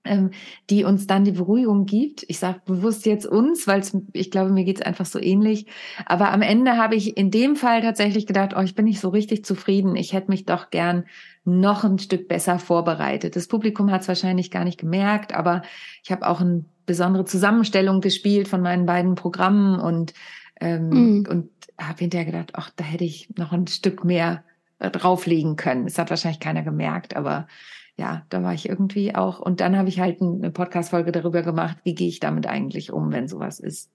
[0.03, 0.31] ähm,
[0.69, 2.25] die uns dann die Beruhigung gibt.
[2.27, 5.67] Ich sage bewusst jetzt uns, weil ich glaube, mir geht's einfach so ähnlich.
[6.05, 9.07] Aber am Ende habe ich in dem Fall tatsächlich gedacht, oh, ich bin nicht so
[9.07, 9.95] richtig zufrieden.
[9.95, 11.05] Ich hätte mich doch gern
[11.45, 13.37] noch ein Stück besser vorbereitet.
[13.37, 15.61] Das Publikum hat es wahrscheinlich gar nicht gemerkt, aber
[16.03, 20.13] ich habe auch ein besondere Zusammenstellung gespielt von meinen beiden Programmen und,
[20.59, 21.25] ähm, mhm.
[21.29, 21.49] und
[21.79, 24.43] habe hinterher gedacht, ach, da hätte ich noch ein Stück mehr
[24.79, 25.85] äh, drauflegen können.
[25.85, 27.47] Das hat wahrscheinlich keiner gemerkt, aber
[27.95, 29.39] ja, da war ich irgendwie auch.
[29.39, 33.13] Und dann habe ich halt eine Podcast-Folge darüber gemacht, wie gehe ich damit eigentlich um,
[33.13, 33.89] wenn sowas ist.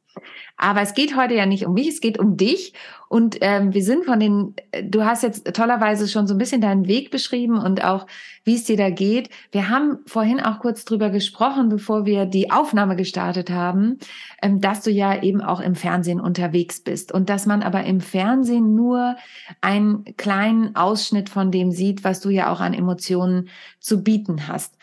[0.56, 2.72] Aber es geht heute ja nicht um mich, es geht um dich.
[3.08, 6.88] Und ähm, wir sind von den, du hast jetzt tollerweise schon so ein bisschen deinen
[6.88, 8.06] Weg beschrieben und auch,
[8.44, 9.28] wie es dir da geht.
[9.52, 13.98] Wir haben vorhin auch kurz drüber gesprochen, bevor wir die Aufnahme gestartet haben,
[14.42, 18.00] ähm, dass du ja eben auch im Fernsehen unterwegs bist und dass man aber im
[18.00, 19.16] Fernsehen nur
[19.60, 23.48] einen kleinen Ausschnitt von dem sieht, was du ja auch an Emotionen
[23.78, 24.74] zu bieten hast.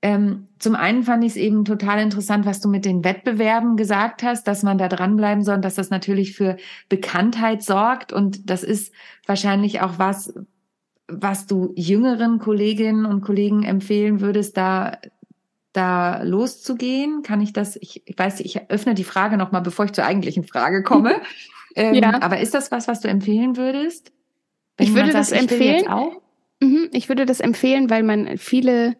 [0.00, 4.22] Ähm, zum einen fand ich es eben total interessant, was du mit den Wettbewerben gesagt
[4.22, 6.56] hast, dass man da dranbleiben soll, dass das natürlich für
[6.88, 8.12] Bekanntheit sorgt.
[8.12, 8.92] Und das ist
[9.26, 10.34] wahrscheinlich auch was,
[11.08, 14.98] was du jüngeren Kolleginnen und Kollegen empfehlen würdest, da
[15.72, 17.22] da loszugehen?
[17.22, 17.76] Kann ich das?
[17.76, 21.20] Ich, ich weiß, ich öffne die Frage nochmal, bevor ich zur eigentlichen Frage komme.
[21.76, 22.20] ähm, ja.
[22.20, 24.12] Aber ist das was, was du empfehlen würdest?
[24.76, 25.88] Wenn ich würde sagt, das ich empfehlen.
[25.88, 26.20] Auch?
[26.60, 28.96] Mhm, ich würde das empfehlen, weil man viele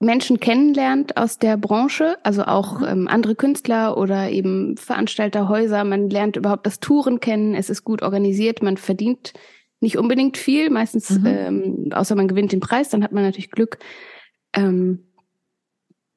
[0.00, 2.86] Menschen kennenlernt aus der Branche, also auch mhm.
[2.86, 5.84] ähm, andere Künstler oder eben Veranstalterhäuser.
[5.84, 7.54] Man lernt überhaupt das Touren kennen.
[7.54, 8.62] Es ist gut organisiert.
[8.62, 9.32] Man verdient
[9.80, 11.26] nicht unbedingt viel, meistens, mhm.
[11.26, 13.78] ähm, außer man gewinnt den Preis, dann hat man natürlich Glück.
[14.52, 15.04] Ähm,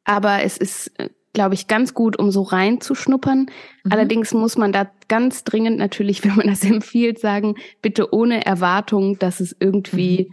[0.05, 3.41] aber es ist, äh, glaube ich, ganz gut, um so reinzuschnuppern.
[3.83, 3.91] Mhm.
[3.91, 9.19] Allerdings muss man da ganz dringend natürlich, wenn man das empfiehlt, sagen, bitte ohne Erwartung,
[9.19, 10.31] dass es irgendwie,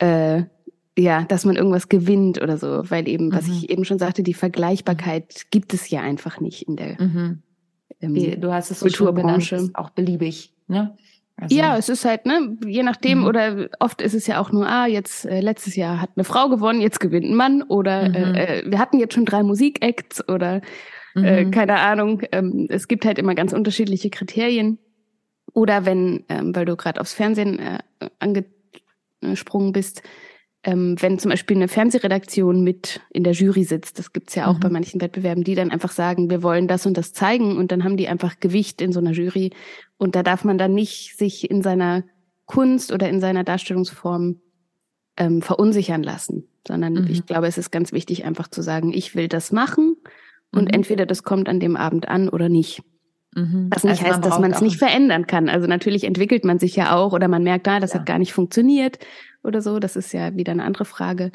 [0.00, 0.06] mhm.
[0.06, 0.44] äh,
[0.98, 3.32] ja, dass man irgendwas gewinnt oder so, weil eben, mhm.
[3.32, 7.42] was ich eben schon sagte, die Vergleichbarkeit gibt es ja einfach nicht in der mhm.
[8.00, 9.56] ähm, du hast es so Kulturbranche.
[9.56, 10.96] Benannt, auch beliebig, ne?
[11.36, 13.26] Also ja, es ist halt, ne, je nachdem, mhm.
[13.26, 16.50] oder oft ist es ja auch nur, ah, jetzt äh, letztes Jahr hat eine Frau
[16.50, 18.14] gewonnen, jetzt gewinnt ein Mann, oder mhm.
[18.14, 20.60] äh, äh wir hatten jetzt schon drei Musikacts oder
[21.16, 21.50] äh, mhm.
[21.50, 22.22] keine Ahnung.
[22.32, 24.78] Ähm, es gibt halt immer ganz unterschiedliche Kriterien.
[25.54, 27.78] Oder wenn, ähm, weil du gerade aufs Fernsehen äh,
[28.18, 30.02] angesprungen bist,
[30.64, 34.54] ähm, wenn zum Beispiel eine Fernsehredaktion mit in der Jury sitzt, das gibt's ja auch
[34.54, 34.60] mhm.
[34.60, 37.82] bei manchen Wettbewerben, die dann einfach sagen, wir wollen das und das zeigen und dann
[37.82, 39.50] haben die einfach Gewicht in so einer Jury
[39.98, 42.04] und da darf man dann nicht sich in seiner
[42.46, 44.40] Kunst oder in seiner Darstellungsform
[45.16, 47.08] ähm, verunsichern lassen, sondern mhm.
[47.10, 49.96] ich glaube, es ist ganz wichtig, einfach zu sagen, ich will das machen
[50.52, 50.74] und mhm.
[50.74, 52.82] entweder das kommt an dem Abend an oder nicht.
[53.34, 53.68] Mhm.
[53.70, 55.48] Was nicht also heißt, dass man es nicht verändern kann.
[55.48, 57.98] Also natürlich entwickelt man sich ja auch oder man merkt, ah, das ja.
[57.98, 58.98] hat gar nicht funktioniert
[59.42, 59.78] oder so.
[59.78, 61.32] Das ist ja wieder eine andere Frage.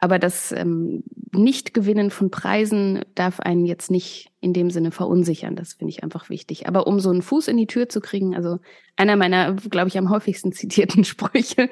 [0.00, 5.56] Aber das ähm, Nicht-Gewinnen von Preisen darf einen jetzt nicht in dem Sinne verunsichern.
[5.56, 6.68] Das finde ich einfach wichtig.
[6.68, 8.60] Aber um so einen Fuß in die Tür zu kriegen, also
[8.96, 11.68] einer meiner, glaube ich, am häufigsten zitierten Sprüche,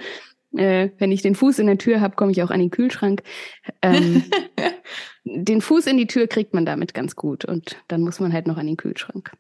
[0.57, 3.23] äh, wenn ich den Fuß in der Tür habe, komme ich auch an den Kühlschrank.
[3.81, 4.25] Ähm,
[5.25, 8.47] den Fuß in die Tür kriegt man damit ganz gut und dann muss man halt
[8.47, 9.33] noch an den Kühlschrank.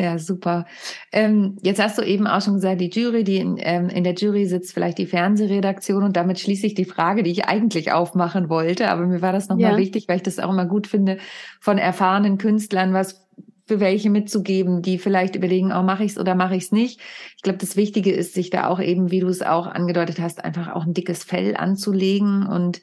[0.00, 0.64] Ja, super.
[1.12, 4.14] Ähm, jetzt hast du eben auch schon gesagt, die Jury, die in, ähm, in der
[4.14, 8.48] Jury sitzt vielleicht die Fernsehredaktion und damit schließe ich die Frage, die ich eigentlich aufmachen
[8.48, 9.76] wollte, aber mir war das nochmal ja.
[9.76, 11.18] wichtig, weil ich das auch immer gut finde,
[11.60, 13.28] von erfahrenen Künstlern was
[13.66, 16.98] für welche mitzugeben, die vielleicht überlegen, oh, mache ich's oder mache ich's nicht.
[17.36, 20.42] Ich glaube, das Wichtige ist, sich da auch eben, wie du es auch angedeutet hast,
[20.42, 22.80] einfach auch ein dickes Fell anzulegen und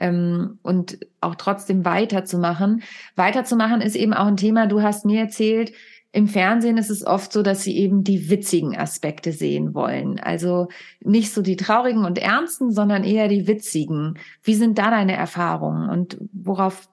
[0.00, 2.82] ähm, und auch trotzdem weiterzumachen.
[3.16, 4.66] Weiterzumachen ist eben auch ein Thema.
[4.66, 5.72] Du hast mir erzählt,
[6.12, 10.18] im Fernsehen ist es oft so, dass sie eben die witzigen Aspekte sehen wollen.
[10.18, 10.68] Also
[11.00, 14.18] nicht so die traurigen und ernsten, sondern eher die witzigen.
[14.42, 16.88] Wie sind da deine Erfahrungen und worauf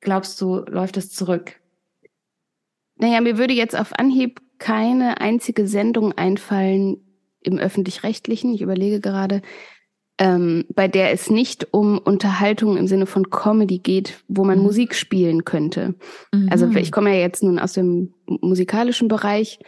[0.00, 1.60] glaubst du, läuft es zurück?
[2.96, 6.98] Naja, mir würde jetzt auf Anhieb keine einzige Sendung einfallen
[7.40, 8.54] im öffentlich-rechtlichen.
[8.54, 9.42] Ich überlege gerade,
[10.18, 14.64] ähm, bei der es nicht um Unterhaltung im Sinne von Comedy geht, wo man mhm.
[14.64, 15.94] Musik spielen könnte.
[16.32, 16.48] Mhm.
[16.50, 19.58] Also ich komme ja jetzt nun aus dem musikalischen Bereich.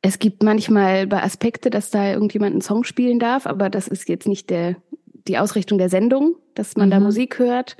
[0.00, 4.08] Es gibt manchmal bei Aspekte, dass da irgendjemand einen Song spielen darf, aber das ist
[4.08, 4.76] jetzt nicht der,
[5.28, 6.92] die Ausrichtung der Sendung, dass man mhm.
[6.92, 7.76] da Musik hört.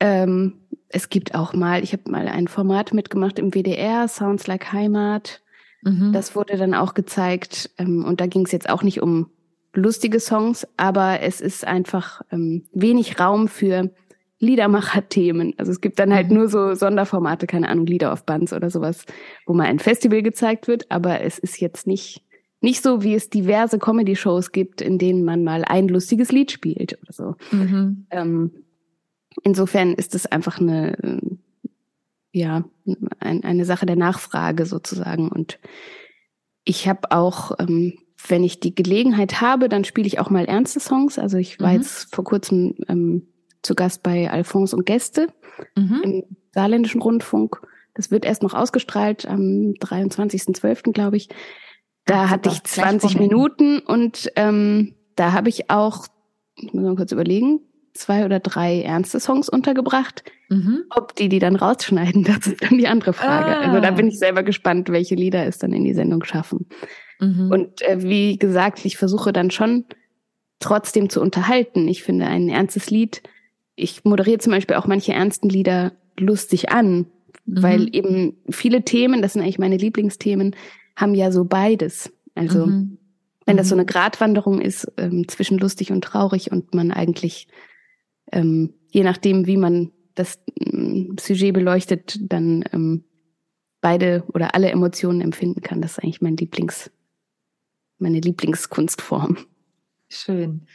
[0.00, 4.72] Ähm, es gibt auch mal, ich habe mal ein Format mitgemacht im WDR, Sounds Like
[4.72, 5.40] Heimat.
[5.82, 6.12] Mhm.
[6.12, 7.70] Das wurde dann auch gezeigt.
[7.78, 9.30] Ähm, und da ging es jetzt auch nicht um
[9.74, 13.90] lustige Songs, aber es ist einfach ähm, wenig Raum für
[14.38, 15.54] Liedermacher-Themen.
[15.56, 16.36] Also es gibt dann halt mhm.
[16.36, 19.04] nur so Sonderformate, keine Ahnung, Lieder auf Bands oder sowas,
[19.46, 22.22] wo mal ein Festival gezeigt wird, aber es ist jetzt nicht,
[22.60, 26.98] nicht so, wie es diverse Comedy-Shows gibt, in denen man mal ein lustiges Lied spielt
[27.02, 27.36] oder so.
[27.50, 28.06] Mhm.
[28.10, 28.50] Ähm,
[29.42, 31.20] insofern ist es einfach eine,
[32.32, 32.64] ja,
[33.20, 35.28] ein, eine Sache der Nachfrage sozusagen.
[35.28, 35.58] Und
[36.64, 37.94] ich habe auch ähm,
[38.26, 41.18] wenn ich die Gelegenheit habe, dann spiele ich auch mal ernste Songs.
[41.18, 41.76] Also ich war mhm.
[41.78, 43.26] jetzt vor kurzem ähm,
[43.62, 45.28] zu Gast bei Alphonse und Gäste
[45.76, 46.00] mhm.
[46.02, 47.60] im saarländischen Rundfunk.
[47.94, 51.28] Das wird erst noch ausgestrahlt am 23.12., glaube ich.
[52.06, 56.06] Da Ach, hatte ich 20 Minuten und ähm, da habe ich auch,
[56.56, 57.60] ich muss mal kurz überlegen,
[57.94, 60.24] zwei oder drei ernste Songs untergebracht.
[60.50, 60.84] Mhm.
[60.90, 63.56] Ob die die dann rausschneiden, das ist dann die andere Frage.
[63.56, 63.60] Ah.
[63.60, 66.66] Also da bin ich selber gespannt, welche Lieder es dann in die Sendung schaffen.
[67.20, 67.50] Mhm.
[67.50, 69.84] Und äh, wie gesagt, ich versuche dann schon
[70.58, 71.88] trotzdem zu unterhalten.
[71.88, 73.22] Ich finde ein ernstes Lied,
[73.76, 77.06] ich moderiere zum Beispiel auch manche ernsten Lieder lustig an,
[77.44, 77.62] mhm.
[77.62, 80.54] weil eben viele Themen, das sind eigentlich meine Lieblingsthemen,
[80.96, 82.12] haben ja so beides.
[82.34, 82.98] Also mhm.
[83.46, 83.80] wenn das so mhm.
[83.80, 87.48] eine Gratwanderung ist ähm, zwischen lustig und traurig und man eigentlich
[88.32, 93.04] ähm, je nachdem, wie man das ähm, Sujet beleuchtet, dann ähm,
[93.80, 95.82] beide oder alle Emotionen empfinden kann.
[95.82, 96.90] Das ist eigentlich mein Lieblings,
[98.04, 99.38] meine Lieblingskunstform.
[100.08, 100.66] Schön.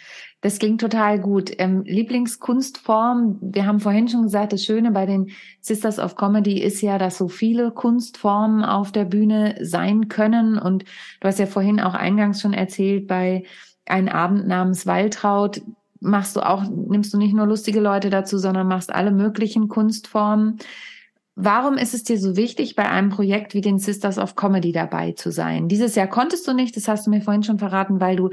[0.41, 1.51] Das klingt total gut.
[1.57, 6.81] Ähm, Lieblingskunstform, wir haben vorhin schon gesagt, das Schöne bei den Sisters of Comedy ist
[6.81, 10.57] ja, dass so viele Kunstformen auf der Bühne sein können.
[10.57, 10.83] Und
[11.21, 13.43] du hast ja vorhin auch eingangs schon erzählt, bei
[13.85, 15.61] einem Abend namens Waltraud
[15.99, 20.57] machst du auch, nimmst du nicht nur lustige Leute dazu, sondern machst alle möglichen Kunstformen.
[21.41, 25.13] Warum ist es dir so wichtig, bei einem Projekt wie den Sisters of Comedy dabei
[25.13, 25.69] zu sein?
[25.69, 28.29] Dieses Jahr konntest du nicht, das hast du mir vorhin schon verraten, weil du,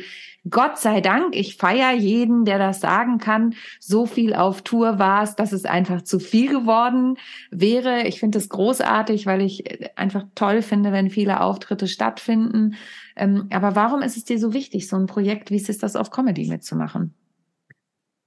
[0.50, 5.38] Gott sei Dank, ich feiere jeden, der das sagen kann, so viel auf Tour warst,
[5.38, 7.16] dass es einfach zu viel geworden
[7.52, 8.08] wäre.
[8.08, 9.62] Ich finde es großartig, weil ich
[9.96, 12.74] einfach toll finde, wenn viele Auftritte stattfinden.
[13.14, 16.48] Ähm, aber warum ist es dir so wichtig, so ein Projekt wie Sisters of Comedy
[16.48, 17.14] mitzumachen?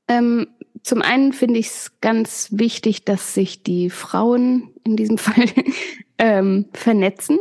[0.08, 0.48] Ähm,
[0.84, 5.46] zum einen finde ich es ganz wichtig, dass sich die Frauen in diesem Fall
[6.18, 7.40] ähm, vernetzen.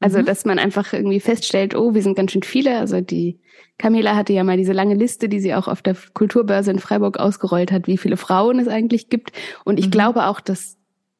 [0.00, 0.26] Also, mhm.
[0.26, 2.78] dass man einfach irgendwie feststellt, oh, wir sind ganz schön viele.
[2.78, 3.40] Also die
[3.78, 7.18] Camila hatte ja mal diese lange Liste, die sie auch auf der Kulturbörse in Freiburg
[7.18, 9.32] ausgerollt hat, wie viele Frauen es eigentlich gibt.
[9.64, 9.92] Und ich mhm.
[9.92, 10.76] glaube auch, dass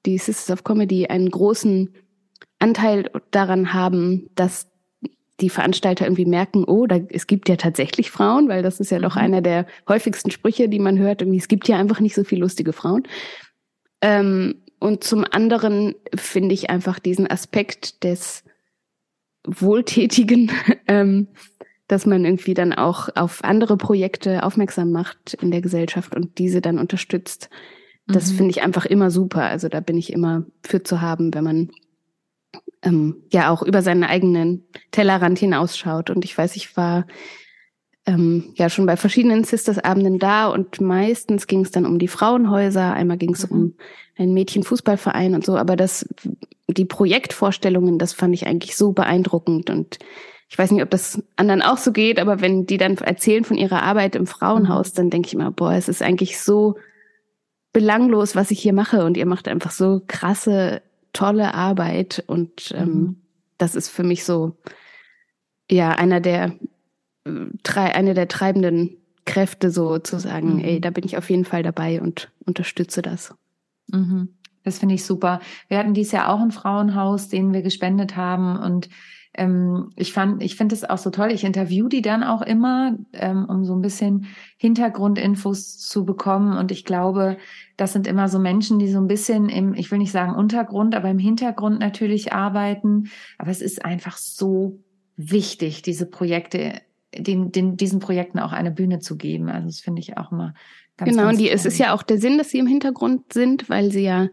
[0.07, 1.95] die Sisters of Comedy einen großen
[2.59, 4.69] Anteil daran haben, dass
[5.41, 8.99] die Veranstalter irgendwie merken, oh, da, es gibt ja tatsächlich Frauen, weil das ist ja
[8.99, 9.23] doch mhm.
[9.23, 11.23] einer der häufigsten Sprüche, die man hört.
[11.23, 13.05] Irgendwie, es gibt ja einfach nicht so viele lustige Frauen.
[14.01, 18.45] Ähm, und zum anderen finde ich einfach diesen Aspekt des
[19.47, 20.53] Wohltätigen,
[20.87, 21.29] ähm,
[21.89, 26.61] dass man irgendwie dann auch auf andere Projekte aufmerksam macht in der Gesellschaft und diese
[26.61, 27.51] dann unterstützt.
[28.07, 28.37] Das mhm.
[28.37, 29.43] finde ich einfach immer super.
[29.43, 31.71] Also da bin ich immer für zu haben, wenn man
[32.83, 36.11] ähm, ja auch über seinen eigenen Tellerrand hinausschaut.
[36.11, 37.07] Und ich weiß, ich war
[38.07, 42.93] ähm, ja schon bei verschiedenen Sisters-Abenden da und meistens ging es dann um die Frauenhäuser,
[42.93, 43.57] einmal ging es mhm.
[43.57, 43.75] um
[44.17, 46.07] einen Mädchenfußballverein und so, aber das,
[46.69, 49.99] die Projektvorstellungen, das fand ich eigentlich so beeindruckend und
[50.51, 53.57] ich weiß nicht, ob das anderen auch so geht, aber wenn die dann erzählen von
[53.57, 54.97] ihrer Arbeit im Frauenhaus, mhm.
[54.97, 56.77] dann denke ich immer, boah, es ist eigentlich so
[57.73, 60.83] belanglos, was ich hier mache und ihr macht einfach so krasse
[61.15, 63.17] tolle Arbeit und ähm, mhm.
[63.57, 64.57] das ist für mich so
[65.71, 66.53] ja einer der
[67.25, 70.65] äh, eine der treibenden Kräfte so zu sagen, mhm.
[70.65, 73.35] ey, da bin ich auf jeden Fall dabei und unterstütze das.
[73.91, 74.29] Mhm.
[74.65, 75.41] Das finde ich super.
[75.69, 78.89] Wir hatten dies Jahr auch ein Frauenhaus, den wir gespendet haben und
[79.37, 81.31] ähm, ich fand, ich finde es auch so toll.
[81.33, 86.57] Ich interview die dann auch immer, ähm, um so ein bisschen Hintergrundinfos zu bekommen.
[86.57, 87.37] Und ich glaube,
[87.77, 90.95] das sind immer so Menschen, die so ein bisschen im, ich will nicht sagen Untergrund,
[90.95, 93.11] aber im Hintergrund natürlich arbeiten.
[93.39, 94.79] Aber es ist einfach so
[95.17, 96.81] wichtig, diese Projekte,
[97.17, 99.49] den, den, diesen Projekten auch eine Bühne zu geben.
[99.49, 100.55] Also das finde ich auch immer
[100.97, 103.33] ganz Genau, ganz und die, es ist ja auch der Sinn, dass sie im Hintergrund
[103.33, 104.29] sind, weil sie ja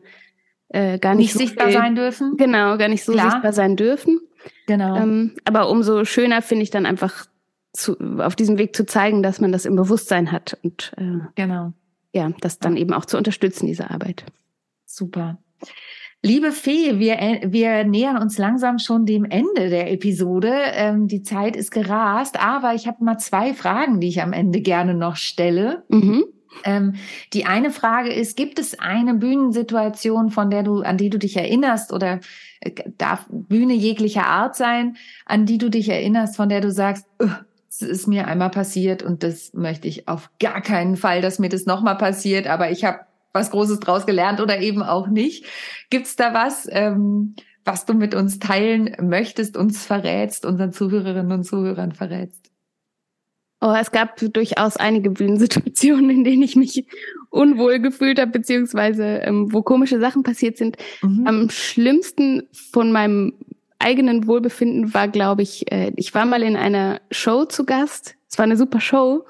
[0.70, 2.38] äh, gar nicht, nicht so sichtbar viel, sein dürfen.
[2.38, 3.32] Genau, gar nicht so Klar.
[3.32, 4.20] sichtbar sein dürfen.
[4.68, 4.96] Genau.
[4.96, 7.26] Ähm, aber umso schöner finde ich dann einfach
[7.74, 11.74] zu, auf diesem Weg zu zeigen, dass man das im Bewusstsein hat und äh, genau.
[12.14, 14.26] ja, das dann eben auch zu unterstützen, diese Arbeit.
[14.86, 15.38] Super.
[16.24, 17.18] Liebe Fee, wir,
[17.52, 20.54] wir nähern uns langsam schon dem Ende der Episode.
[20.74, 24.62] Ähm, die Zeit ist gerast, aber ich habe mal zwei Fragen, die ich am Ende
[24.62, 25.84] gerne noch stelle.
[25.90, 26.26] Mhm.
[26.64, 26.96] Ähm,
[27.34, 31.38] die eine Frage ist, gibt es eine Bühnensituation, von der du, an die du dich
[31.38, 32.20] erinnerst oder
[32.60, 37.06] äh, darf Bühne jeglicher Art sein, an die du dich erinnerst, von der du sagst,
[37.70, 41.50] es ist mir einmal passiert und das möchte ich auf gar keinen Fall, dass mir
[41.50, 43.00] das nochmal passiert, aber ich habe
[43.34, 45.46] was Großes draus gelernt oder eben auch nicht.
[45.90, 51.44] Gibt's da was, ähm, was du mit uns teilen möchtest, uns verrätst, unseren Zuhörerinnen und
[51.46, 52.51] Zuhörern verrätst?
[53.62, 56.88] Oh, es gab durchaus einige Bühnensituationen, in denen ich mich
[57.30, 60.78] unwohl gefühlt habe, beziehungsweise ähm, wo komische Sachen passiert sind.
[61.04, 61.28] Mhm.
[61.28, 63.34] Am schlimmsten von meinem
[63.78, 68.16] eigenen Wohlbefinden war, glaube ich, äh, ich war mal in einer Show zu Gast.
[68.30, 69.26] Es war eine super Show,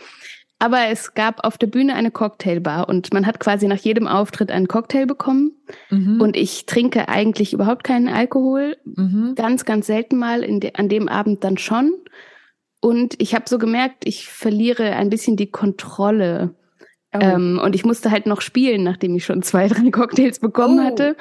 [0.60, 4.52] aber es gab auf der Bühne eine Cocktailbar und man hat quasi nach jedem Auftritt
[4.52, 5.54] einen Cocktail bekommen.
[5.90, 6.22] Mhm.
[6.22, 9.34] Und ich trinke eigentlich überhaupt keinen Alkohol, mhm.
[9.36, 11.94] ganz, ganz selten mal, de an dem Abend dann schon.
[12.82, 16.56] Und ich habe so gemerkt, ich verliere ein bisschen die Kontrolle.
[17.14, 17.20] Oh.
[17.22, 20.84] Ähm, und ich musste halt noch spielen, nachdem ich schon zwei, drei Cocktails bekommen oh.
[20.84, 21.16] hatte.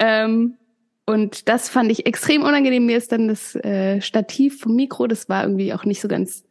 [0.00, 0.56] Ähm,
[1.06, 2.86] und das fand ich extrem unangenehm.
[2.86, 6.44] Mir ist dann das äh, Stativ vom Mikro, das war irgendwie auch nicht so ganz,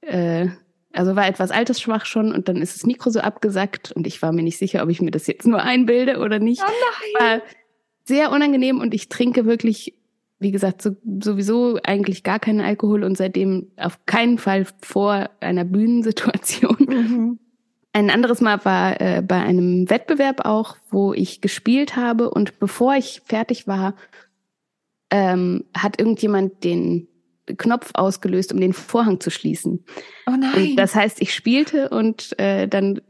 [0.00, 0.48] äh,
[0.92, 4.32] also war etwas altersschwach schon und dann ist das Mikro so abgesackt und ich war
[4.32, 6.62] mir nicht sicher, ob ich mir das jetzt nur einbilde oder nicht.
[6.62, 6.70] Oh
[7.18, 7.40] nein.
[7.40, 7.42] War
[8.04, 9.94] sehr unangenehm und ich trinke wirklich
[10.40, 15.64] wie gesagt, so, sowieso eigentlich gar keinen Alkohol und seitdem auf keinen Fall vor einer
[15.64, 16.76] Bühnensituation.
[16.88, 17.38] Mhm.
[17.92, 22.94] Ein anderes Mal war äh, bei einem Wettbewerb auch, wo ich gespielt habe und bevor
[22.94, 23.94] ich fertig war,
[25.10, 27.08] ähm, hat irgendjemand den
[27.58, 29.84] Knopf ausgelöst, um den Vorhang zu schließen.
[30.26, 30.54] Oh nein.
[30.54, 33.00] Und das heißt, ich spielte und äh, dann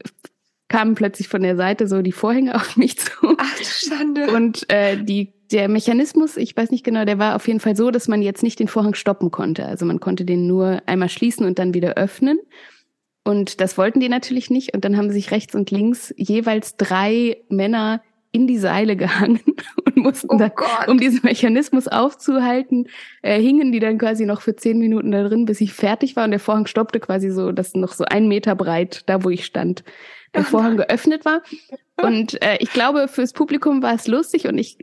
[0.68, 3.37] kamen plötzlich von der Seite so die Vorhänge auf mich zu.
[3.37, 4.31] Ach du Schande.
[4.33, 7.90] Und äh, die, der Mechanismus, ich weiß nicht genau, der war auf jeden Fall so,
[7.90, 9.66] dass man jetzt nicht den Vorhang stoppen konnte.
[9.66, 12.38] Also man konnte den nur einmal schließen und dann wieder öffnen.
[13.24, 14.74] Und das wollten die natürlich nicht.
[14.74, 19.40] Und dann haben sich rechts und links jeweils drei Männer in die Seile gehangen
[19.84, 20.88] und mussten Oh dann, Gott.
[20.88, 22.86] um diesen Mechanismus aufzuhalten,
[23.22, 26.24] äh, hingen die dann quasi noch für zehn Minuten da drin, bis ich fertig war
[26.24, 29.44] und der Vorhang stoppte quasi so, dass noch so ein Meter breit, da wo ich
[29.44, 29.82] stand,
[30.34, 31.42] der Oh Vorhang geöffnet war.
[32.01, 34.78] Und äh, ich glaube, fürs Publikum war es lustig und ich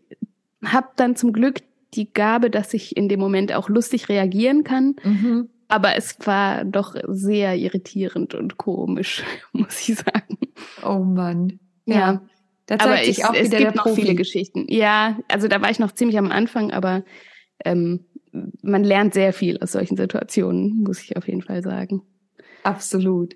[0.64, 1.62] habe dann zum Glück
[1.94, 4.96] die Gabe, dass ich in dem Moment auch lustig reagieren kann.
[5.04, 5.50] Mhm.
[5.68, 10.38] Aber es war doch sehr irritierend und komisch, muss ich sagen.
[10.84, 11.60] Oh Mann.
[11.86, 12.22] Ja.
[12.66, 14.66] Da Aber zeigt sich ich, auch es wieder gibt der noch viele Geschichten.
[14.68, 17.06] Ja, also da war ich noch ziemlich am Anfang, aber
[17.64, 18.06] ähm,
[18.62, 22.02] man lernt sehr viel aus solchen Situationen, muss ich auf jeden Fall sagen.
[22.64, 23.36] Absolut.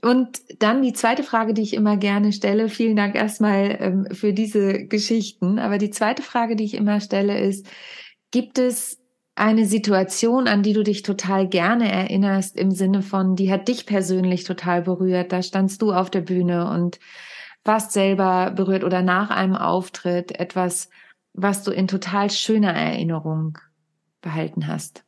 [0.00, 2.68] Und dann die zweite Frage, die ich immer gerne stelle.
[2.68, 5.58] Vielen Dank erstmal ähm, für diese Geschichten.
[5.58, 7.66] Aber die zweite Frage, die ich immer stelle, ist,
[8.30, 8.98] gibt es
[9.34, 13.86] eine Situation, an die du dich total gerne erinnerst, im Sinne von, die hat dich
[13.86, 15.32] persönlich total berührt.
[15.32, 16.98] Da standst du auf der Bühne und
[17.64, 20.90] warst selber berührt oder nach einem Auftritt etwas,
[21.34, 23.58] was du in total schöner Erinnerung
[24.20, 25.04] behalten hast.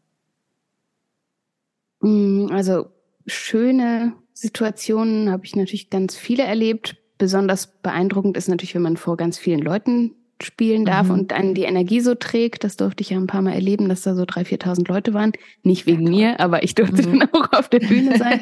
[2.01, 2.87] Mm, Also
[3.27, 6.97] schöne Situationen habe ich natürlich ganz viele erlebt.
[7.19, 10.13] Besonders beeindruckend ist natürlich, wenn man vor ganz vielen Leuten
[10.43, 11.13] spielen darf Mhm.
[11.13, 12.65] und einen die Energie so trägt.
[12.65, 15.33] Das durfte ich ja ein paar Mal erleben, dass da so 3.000, 4.000 Leute waren.
[15.63, 16.15] Nicht wegen toll.
[16.15, 17.21] mir, aber ich durfte Mhm.
[17.21, 18.41] dann auch auf der Bühne sein.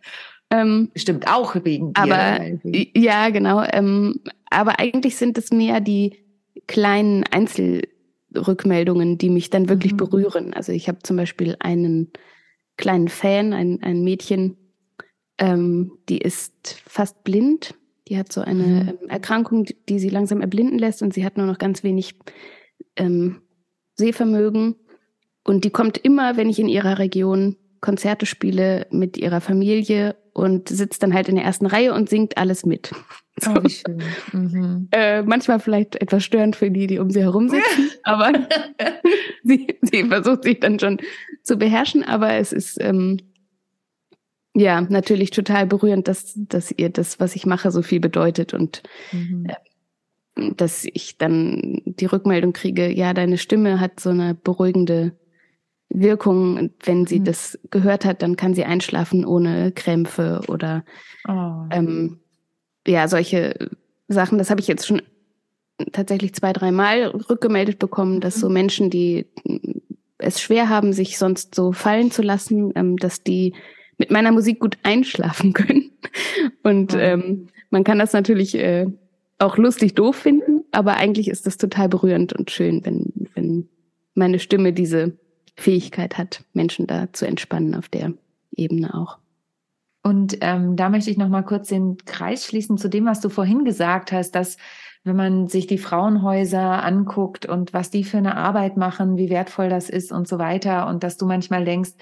[0.52, 2.00] ähm, Bestimmt auch wegen dir.
[2.02, 2.60] Aber weil-
[2.96, 3.64] ja, genau.
[3.72, 6.18] Ähm, aber eigentlich sind es mehr die
[6.68, 9.96] kleinen Einzelrückmeldungen, die mich dann wirklich Mhm.
[9.96, 10.54] berühren.
[10.54, 12.12] Also ich habe zum Beispiel einen
[12.76, 14.56] kleinen Fan, ein, ein Mädchen,
[15.40, 17.74] ähm, die ist fast blind.
[18.08, 18.88] Die hat so eine Mhm.
[19.02, 22.14] ähm, Erkrankung, die- die sie langsam erblinden lässt und sie hat nur noch ganz wenig
[22.96, 23.42] ähm,
[23.94, 24.76] Sehvermögen.
[25.44, 30.68] Und die kommt immer, wenn ich in ihrer Region Konzerte spiele, mit ihrer Familie und
[30.68, 32.90] sitzt dann halt in der ersten Reihe und singt alles mit.
[33.40, 33.52] So.
[33.52, 34.02] Oh, wie schön.
[34.32, 34.88] Mhm.
[34.92, 38.32] Äh, manchmal vielleicht etwas störend für die, die um sie herum sitzen, aber
[39.44, 40.98] sie, sie versucht sich dann schon
[41.42, 43.18] zu beherrschen, aber es ist ähm,
[44.54, 48.82] ja natürlich total berührend, dass, dass ihr das, was ich mache, so viel bedeutet und
[49.12, 49.46] Mhm.
[50.56, 55.12] dass ich dann die Rückmeldung kriege, ja, deine Stimme hat so eine beruhigende
[55.88, 56.56] Wirkung.
[56.56, 57.24] Und wenn sie Mhm.
[57.24, 60.84] das gehört hat, dann kann sie einschlafen ohne Krämpfe oder
[61.28, 61.64] Oh.
[61.70, 62.20] ähm,
[62.86, 63.70] ja, solche
[64.08, 64.38] Sachen.
[64.38, 65.02] Das habe ich jetzt schon
[65.92, 68.54] tatsächlich zwei, dreimal rückgemeldet bekommen, dass so Mhm.
[68.54, 69.26] Menschen, die
[70.18, 73.54] es schwer haben, sich sonst so fallen zu lassen, ähm, dass die
[74.00, 75.90] mit meiner Musik gut einschlafen können.
[76.64, 77.00] Und Ja.
[77.00, 78.86] ähm, man kann das natürlich äh,
[79.38, 83.68] auch lustig doof finden, aber eigentlich ist das total berührend und schön, wenn, wenn
[84.14, 85.12] meine Stimme diese
[85.56, 88.14] Fähigkeit hat, Menschen da zu entspannen auf der
[88.56, 89.18] Ebene auch.
[90.02, 93.28] Und ähm, da möchte ich noch mal kurz den Kreis schließen zu dem, was du
[93.28, 94.56] vorhin gesagt hast, dass
[95.04, 99.68] wenn man sich die Frauenhäuser anguckt und was die für eine Arbeit machen, wie wertvoll
[99.68, 101.92] das ist und so weiter und dass du manchmal denkst,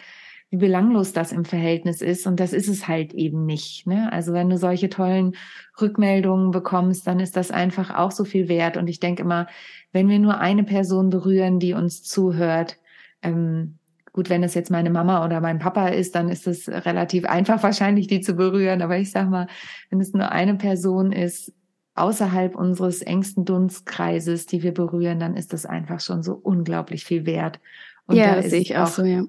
[0.50, 3.86] wie belanglos das im Verhältnis ist und das ist es halt eben nicht.
[3.86, 4.10] Ne?
[4.12, 5.34] Also wenn du solche tollen
[5.80, 8.76] Rückmeldungen bekommst, dann ist das einfach auch so viel wert.
[8.76, 9.46] Und ich denke immer,
[9.92, 12.78] wenn wir nur eine Person berühren, die uns zuhört,
[13.22, 13.78] ähm,
[14.18, 17.62] Gut, wenn es jetzt meine Mama oder mein Papa ist, dann ist es relativ einfach
[17.62, 18.82] wahrscheinlich, die zu berühren.
[18.82, 19.46] Aber ich sag mal,
[19.90, 21.52] wenn es nur eine Person ist,
[21.94, 27.26] außerhalb unseres engsten Dunstkreises, die wir berühren, dann ist das einfach schon so unglaublich viel
[27.26, 27.60] wert.
[28.06, 29.24] Und ja, da das ist ich auch so, ja.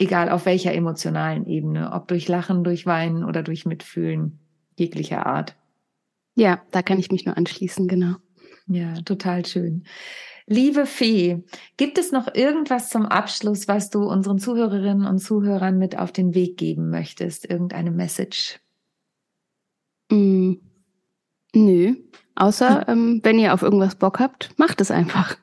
[0.00, 4.40] Egal auf welcher emotionalen Ebene, ob durch Lachen, durch Weinen oder durch Mitfühlen
[4.76, 5.54] jeglicher Art.
[6.34, 8.14] Ja, da kann ich mich nur anschließen, genau.
[8.66, 9.84] Ja, total schön.
[10.46, 11.44] Liebe Fee,
[11.76, 16.34] gibt es noch irgendwas zum Abschluss, was du unseren Zuhörerinnen und Zuhörern mit auf den
[16.34, 17.48] Weg geben möchtest?
[17.48, 18.58] Irgendeine Message?
[20.10, 20.54] Mm,
[21.54, 21.94] nö.
[22.36, 25.36] Außer, ähm, wenn ihr auf irgendwas Bock habt, macht es einfach.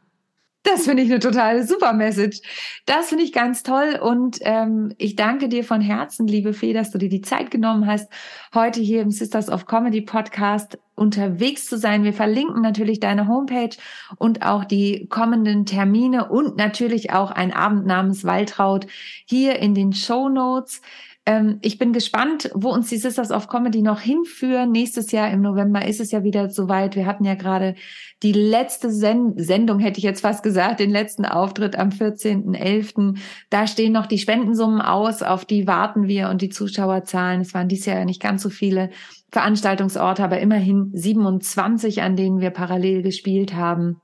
[0.64, 2.42] Das finde ich eine totale super Message.
[2.86, 6.92] Das finde ich ganz toll und ähm, ich danke dir von Herzen, liebe Fee, dass
[6.92, 8.12] du dir die Zeit genommen hast,
[8.54, 12.04] heute hier im Sisters of Comedy Podcast unterwegs zu sein.
[12.04, 13.78] Wir verlinken natürlich deine Homepage
[14.18, 18.88] und auch die kommenden Termine und natürlich auch ein Abend namens Waltraud
[19.26, 20.82] hier in den Show Notes.
[21.28, 24.72] Ähm, ich bin gespannt, wo uns die Sisters of Comedy noch hinführen.
[24.72, 26.96] Nächstes Jahr im November ist es ja wieder soweit.
[26.96, 27.76] Wir hatten ja gerade
[28.24, 33.20] die letzte Sen Sendung, hätte ich jetzt fast gesagt, den letzten Auftritt am 14.11.
[33.50, 37.42] Da stehen noch die Spendensummen aus, auf die warten wir und die Zuschauerzahlen.
[37.42, 38.90] Es waren dieses Jahr ja nicht ganz so viele
[39.30, 44.00] Veranstaltungsorte, aber immerhin 27, an denen wir parallel gespielt haben.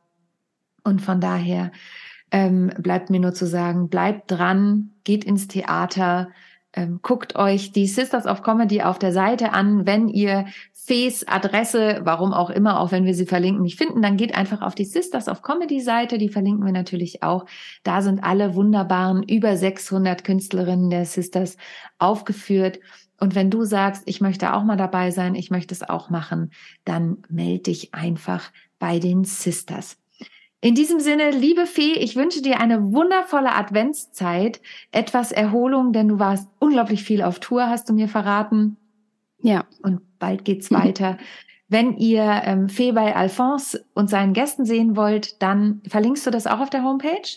[0.83, 1.71] Und von daher
[2.31, 6.27] ähm, bleibt mir nur zu sagen, bleibt dran, geht ins Theater,
[6.73, 9.85] ähm, guckt euch die Sisters of Comedy auf der Seite an.
[9.85, 14.17] Wenn ihr Fees Adresse, warum auch immer, auch wenn wir sie verlinken, nicht finden, dann
[14.17, 16.17] geht einfach auf die Sisters of Comedy Seite.
[16.17, 17.45] Die verlinken wir natürlich auch.
[17.83, 21.57] Da sind alle wunderbaren über 600 Künstlerinnen der Sisters
[21.99, 22.79] aufgeführt.
[23.19, 26.51] Und wenn du sagst, ich möchte auch mal dabei sein, ich möchte es auch machen,
[26.83, 30.02] dann melde dich einfach bei den Sisters.
[30.63, 34.61] In diesem Sinne, liebe Fee, ich wünsche dir eine wundervolle Adventszeit,
[34.93, 38.77] etwas Erholung, denn du warst unglaublich viel auf Tour, hast du mir verraten.
[39.41, 39.65] Ja.
[39.81, 41.17] Und bald geht's weiter.
[41.67, 46.47] Wenn ihr ähm, Fee bei Alphonse und seinen Gästen sehen wollt, dann verlinkst du das
[46.47, 47.27] auch auf der Homepage?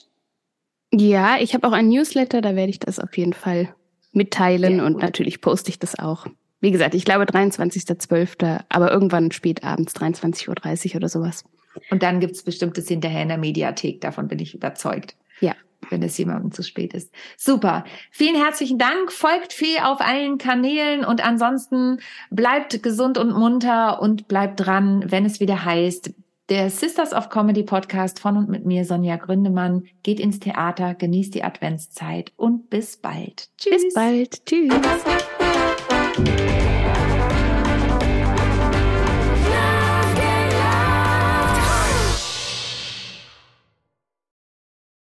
[0.93, 3.75] Ja, ich habe auch ein Newsletter, da werde ich das auf jeden Fall
[4.13, 6.29] mitteilen und natürlich poste ich das auch.
[6.61, 11.45] Wie gesagt, ich glaube 23.12., aber irgendwann spät abends, 23.30 Uhr oder sowas.
[11.91, 15.17] Und dann gibt's bestimmtes hinterher in der Mediathek, davon bin ich überzeugt.
[15.41, 15.55] Ja.
[15.91, 17.13] Wenn es jemandem zu spät ist.
[17.37, 17.85] Super.
[18.11, 19.13] Vielen herzlichen Dank.
[19.13, 21.99] Folgt Fee auf allen Kanälen und ansonsten
[22.31, 26.13] bleibt gesund und munter und bleibt dran, wenn es wieder heißt,
[26.49, 31.35] der Sisters of Comedy Podcast von und mit mir, Sonja Gründemann, geht ins Theater, genießt
[31.35, 33.49] die Adventszeit und bis bald.
[33.59, 33.83] Tschüss.
[33.83, 34.47] Bis bald.
[34.47, 34.73] Tschüss.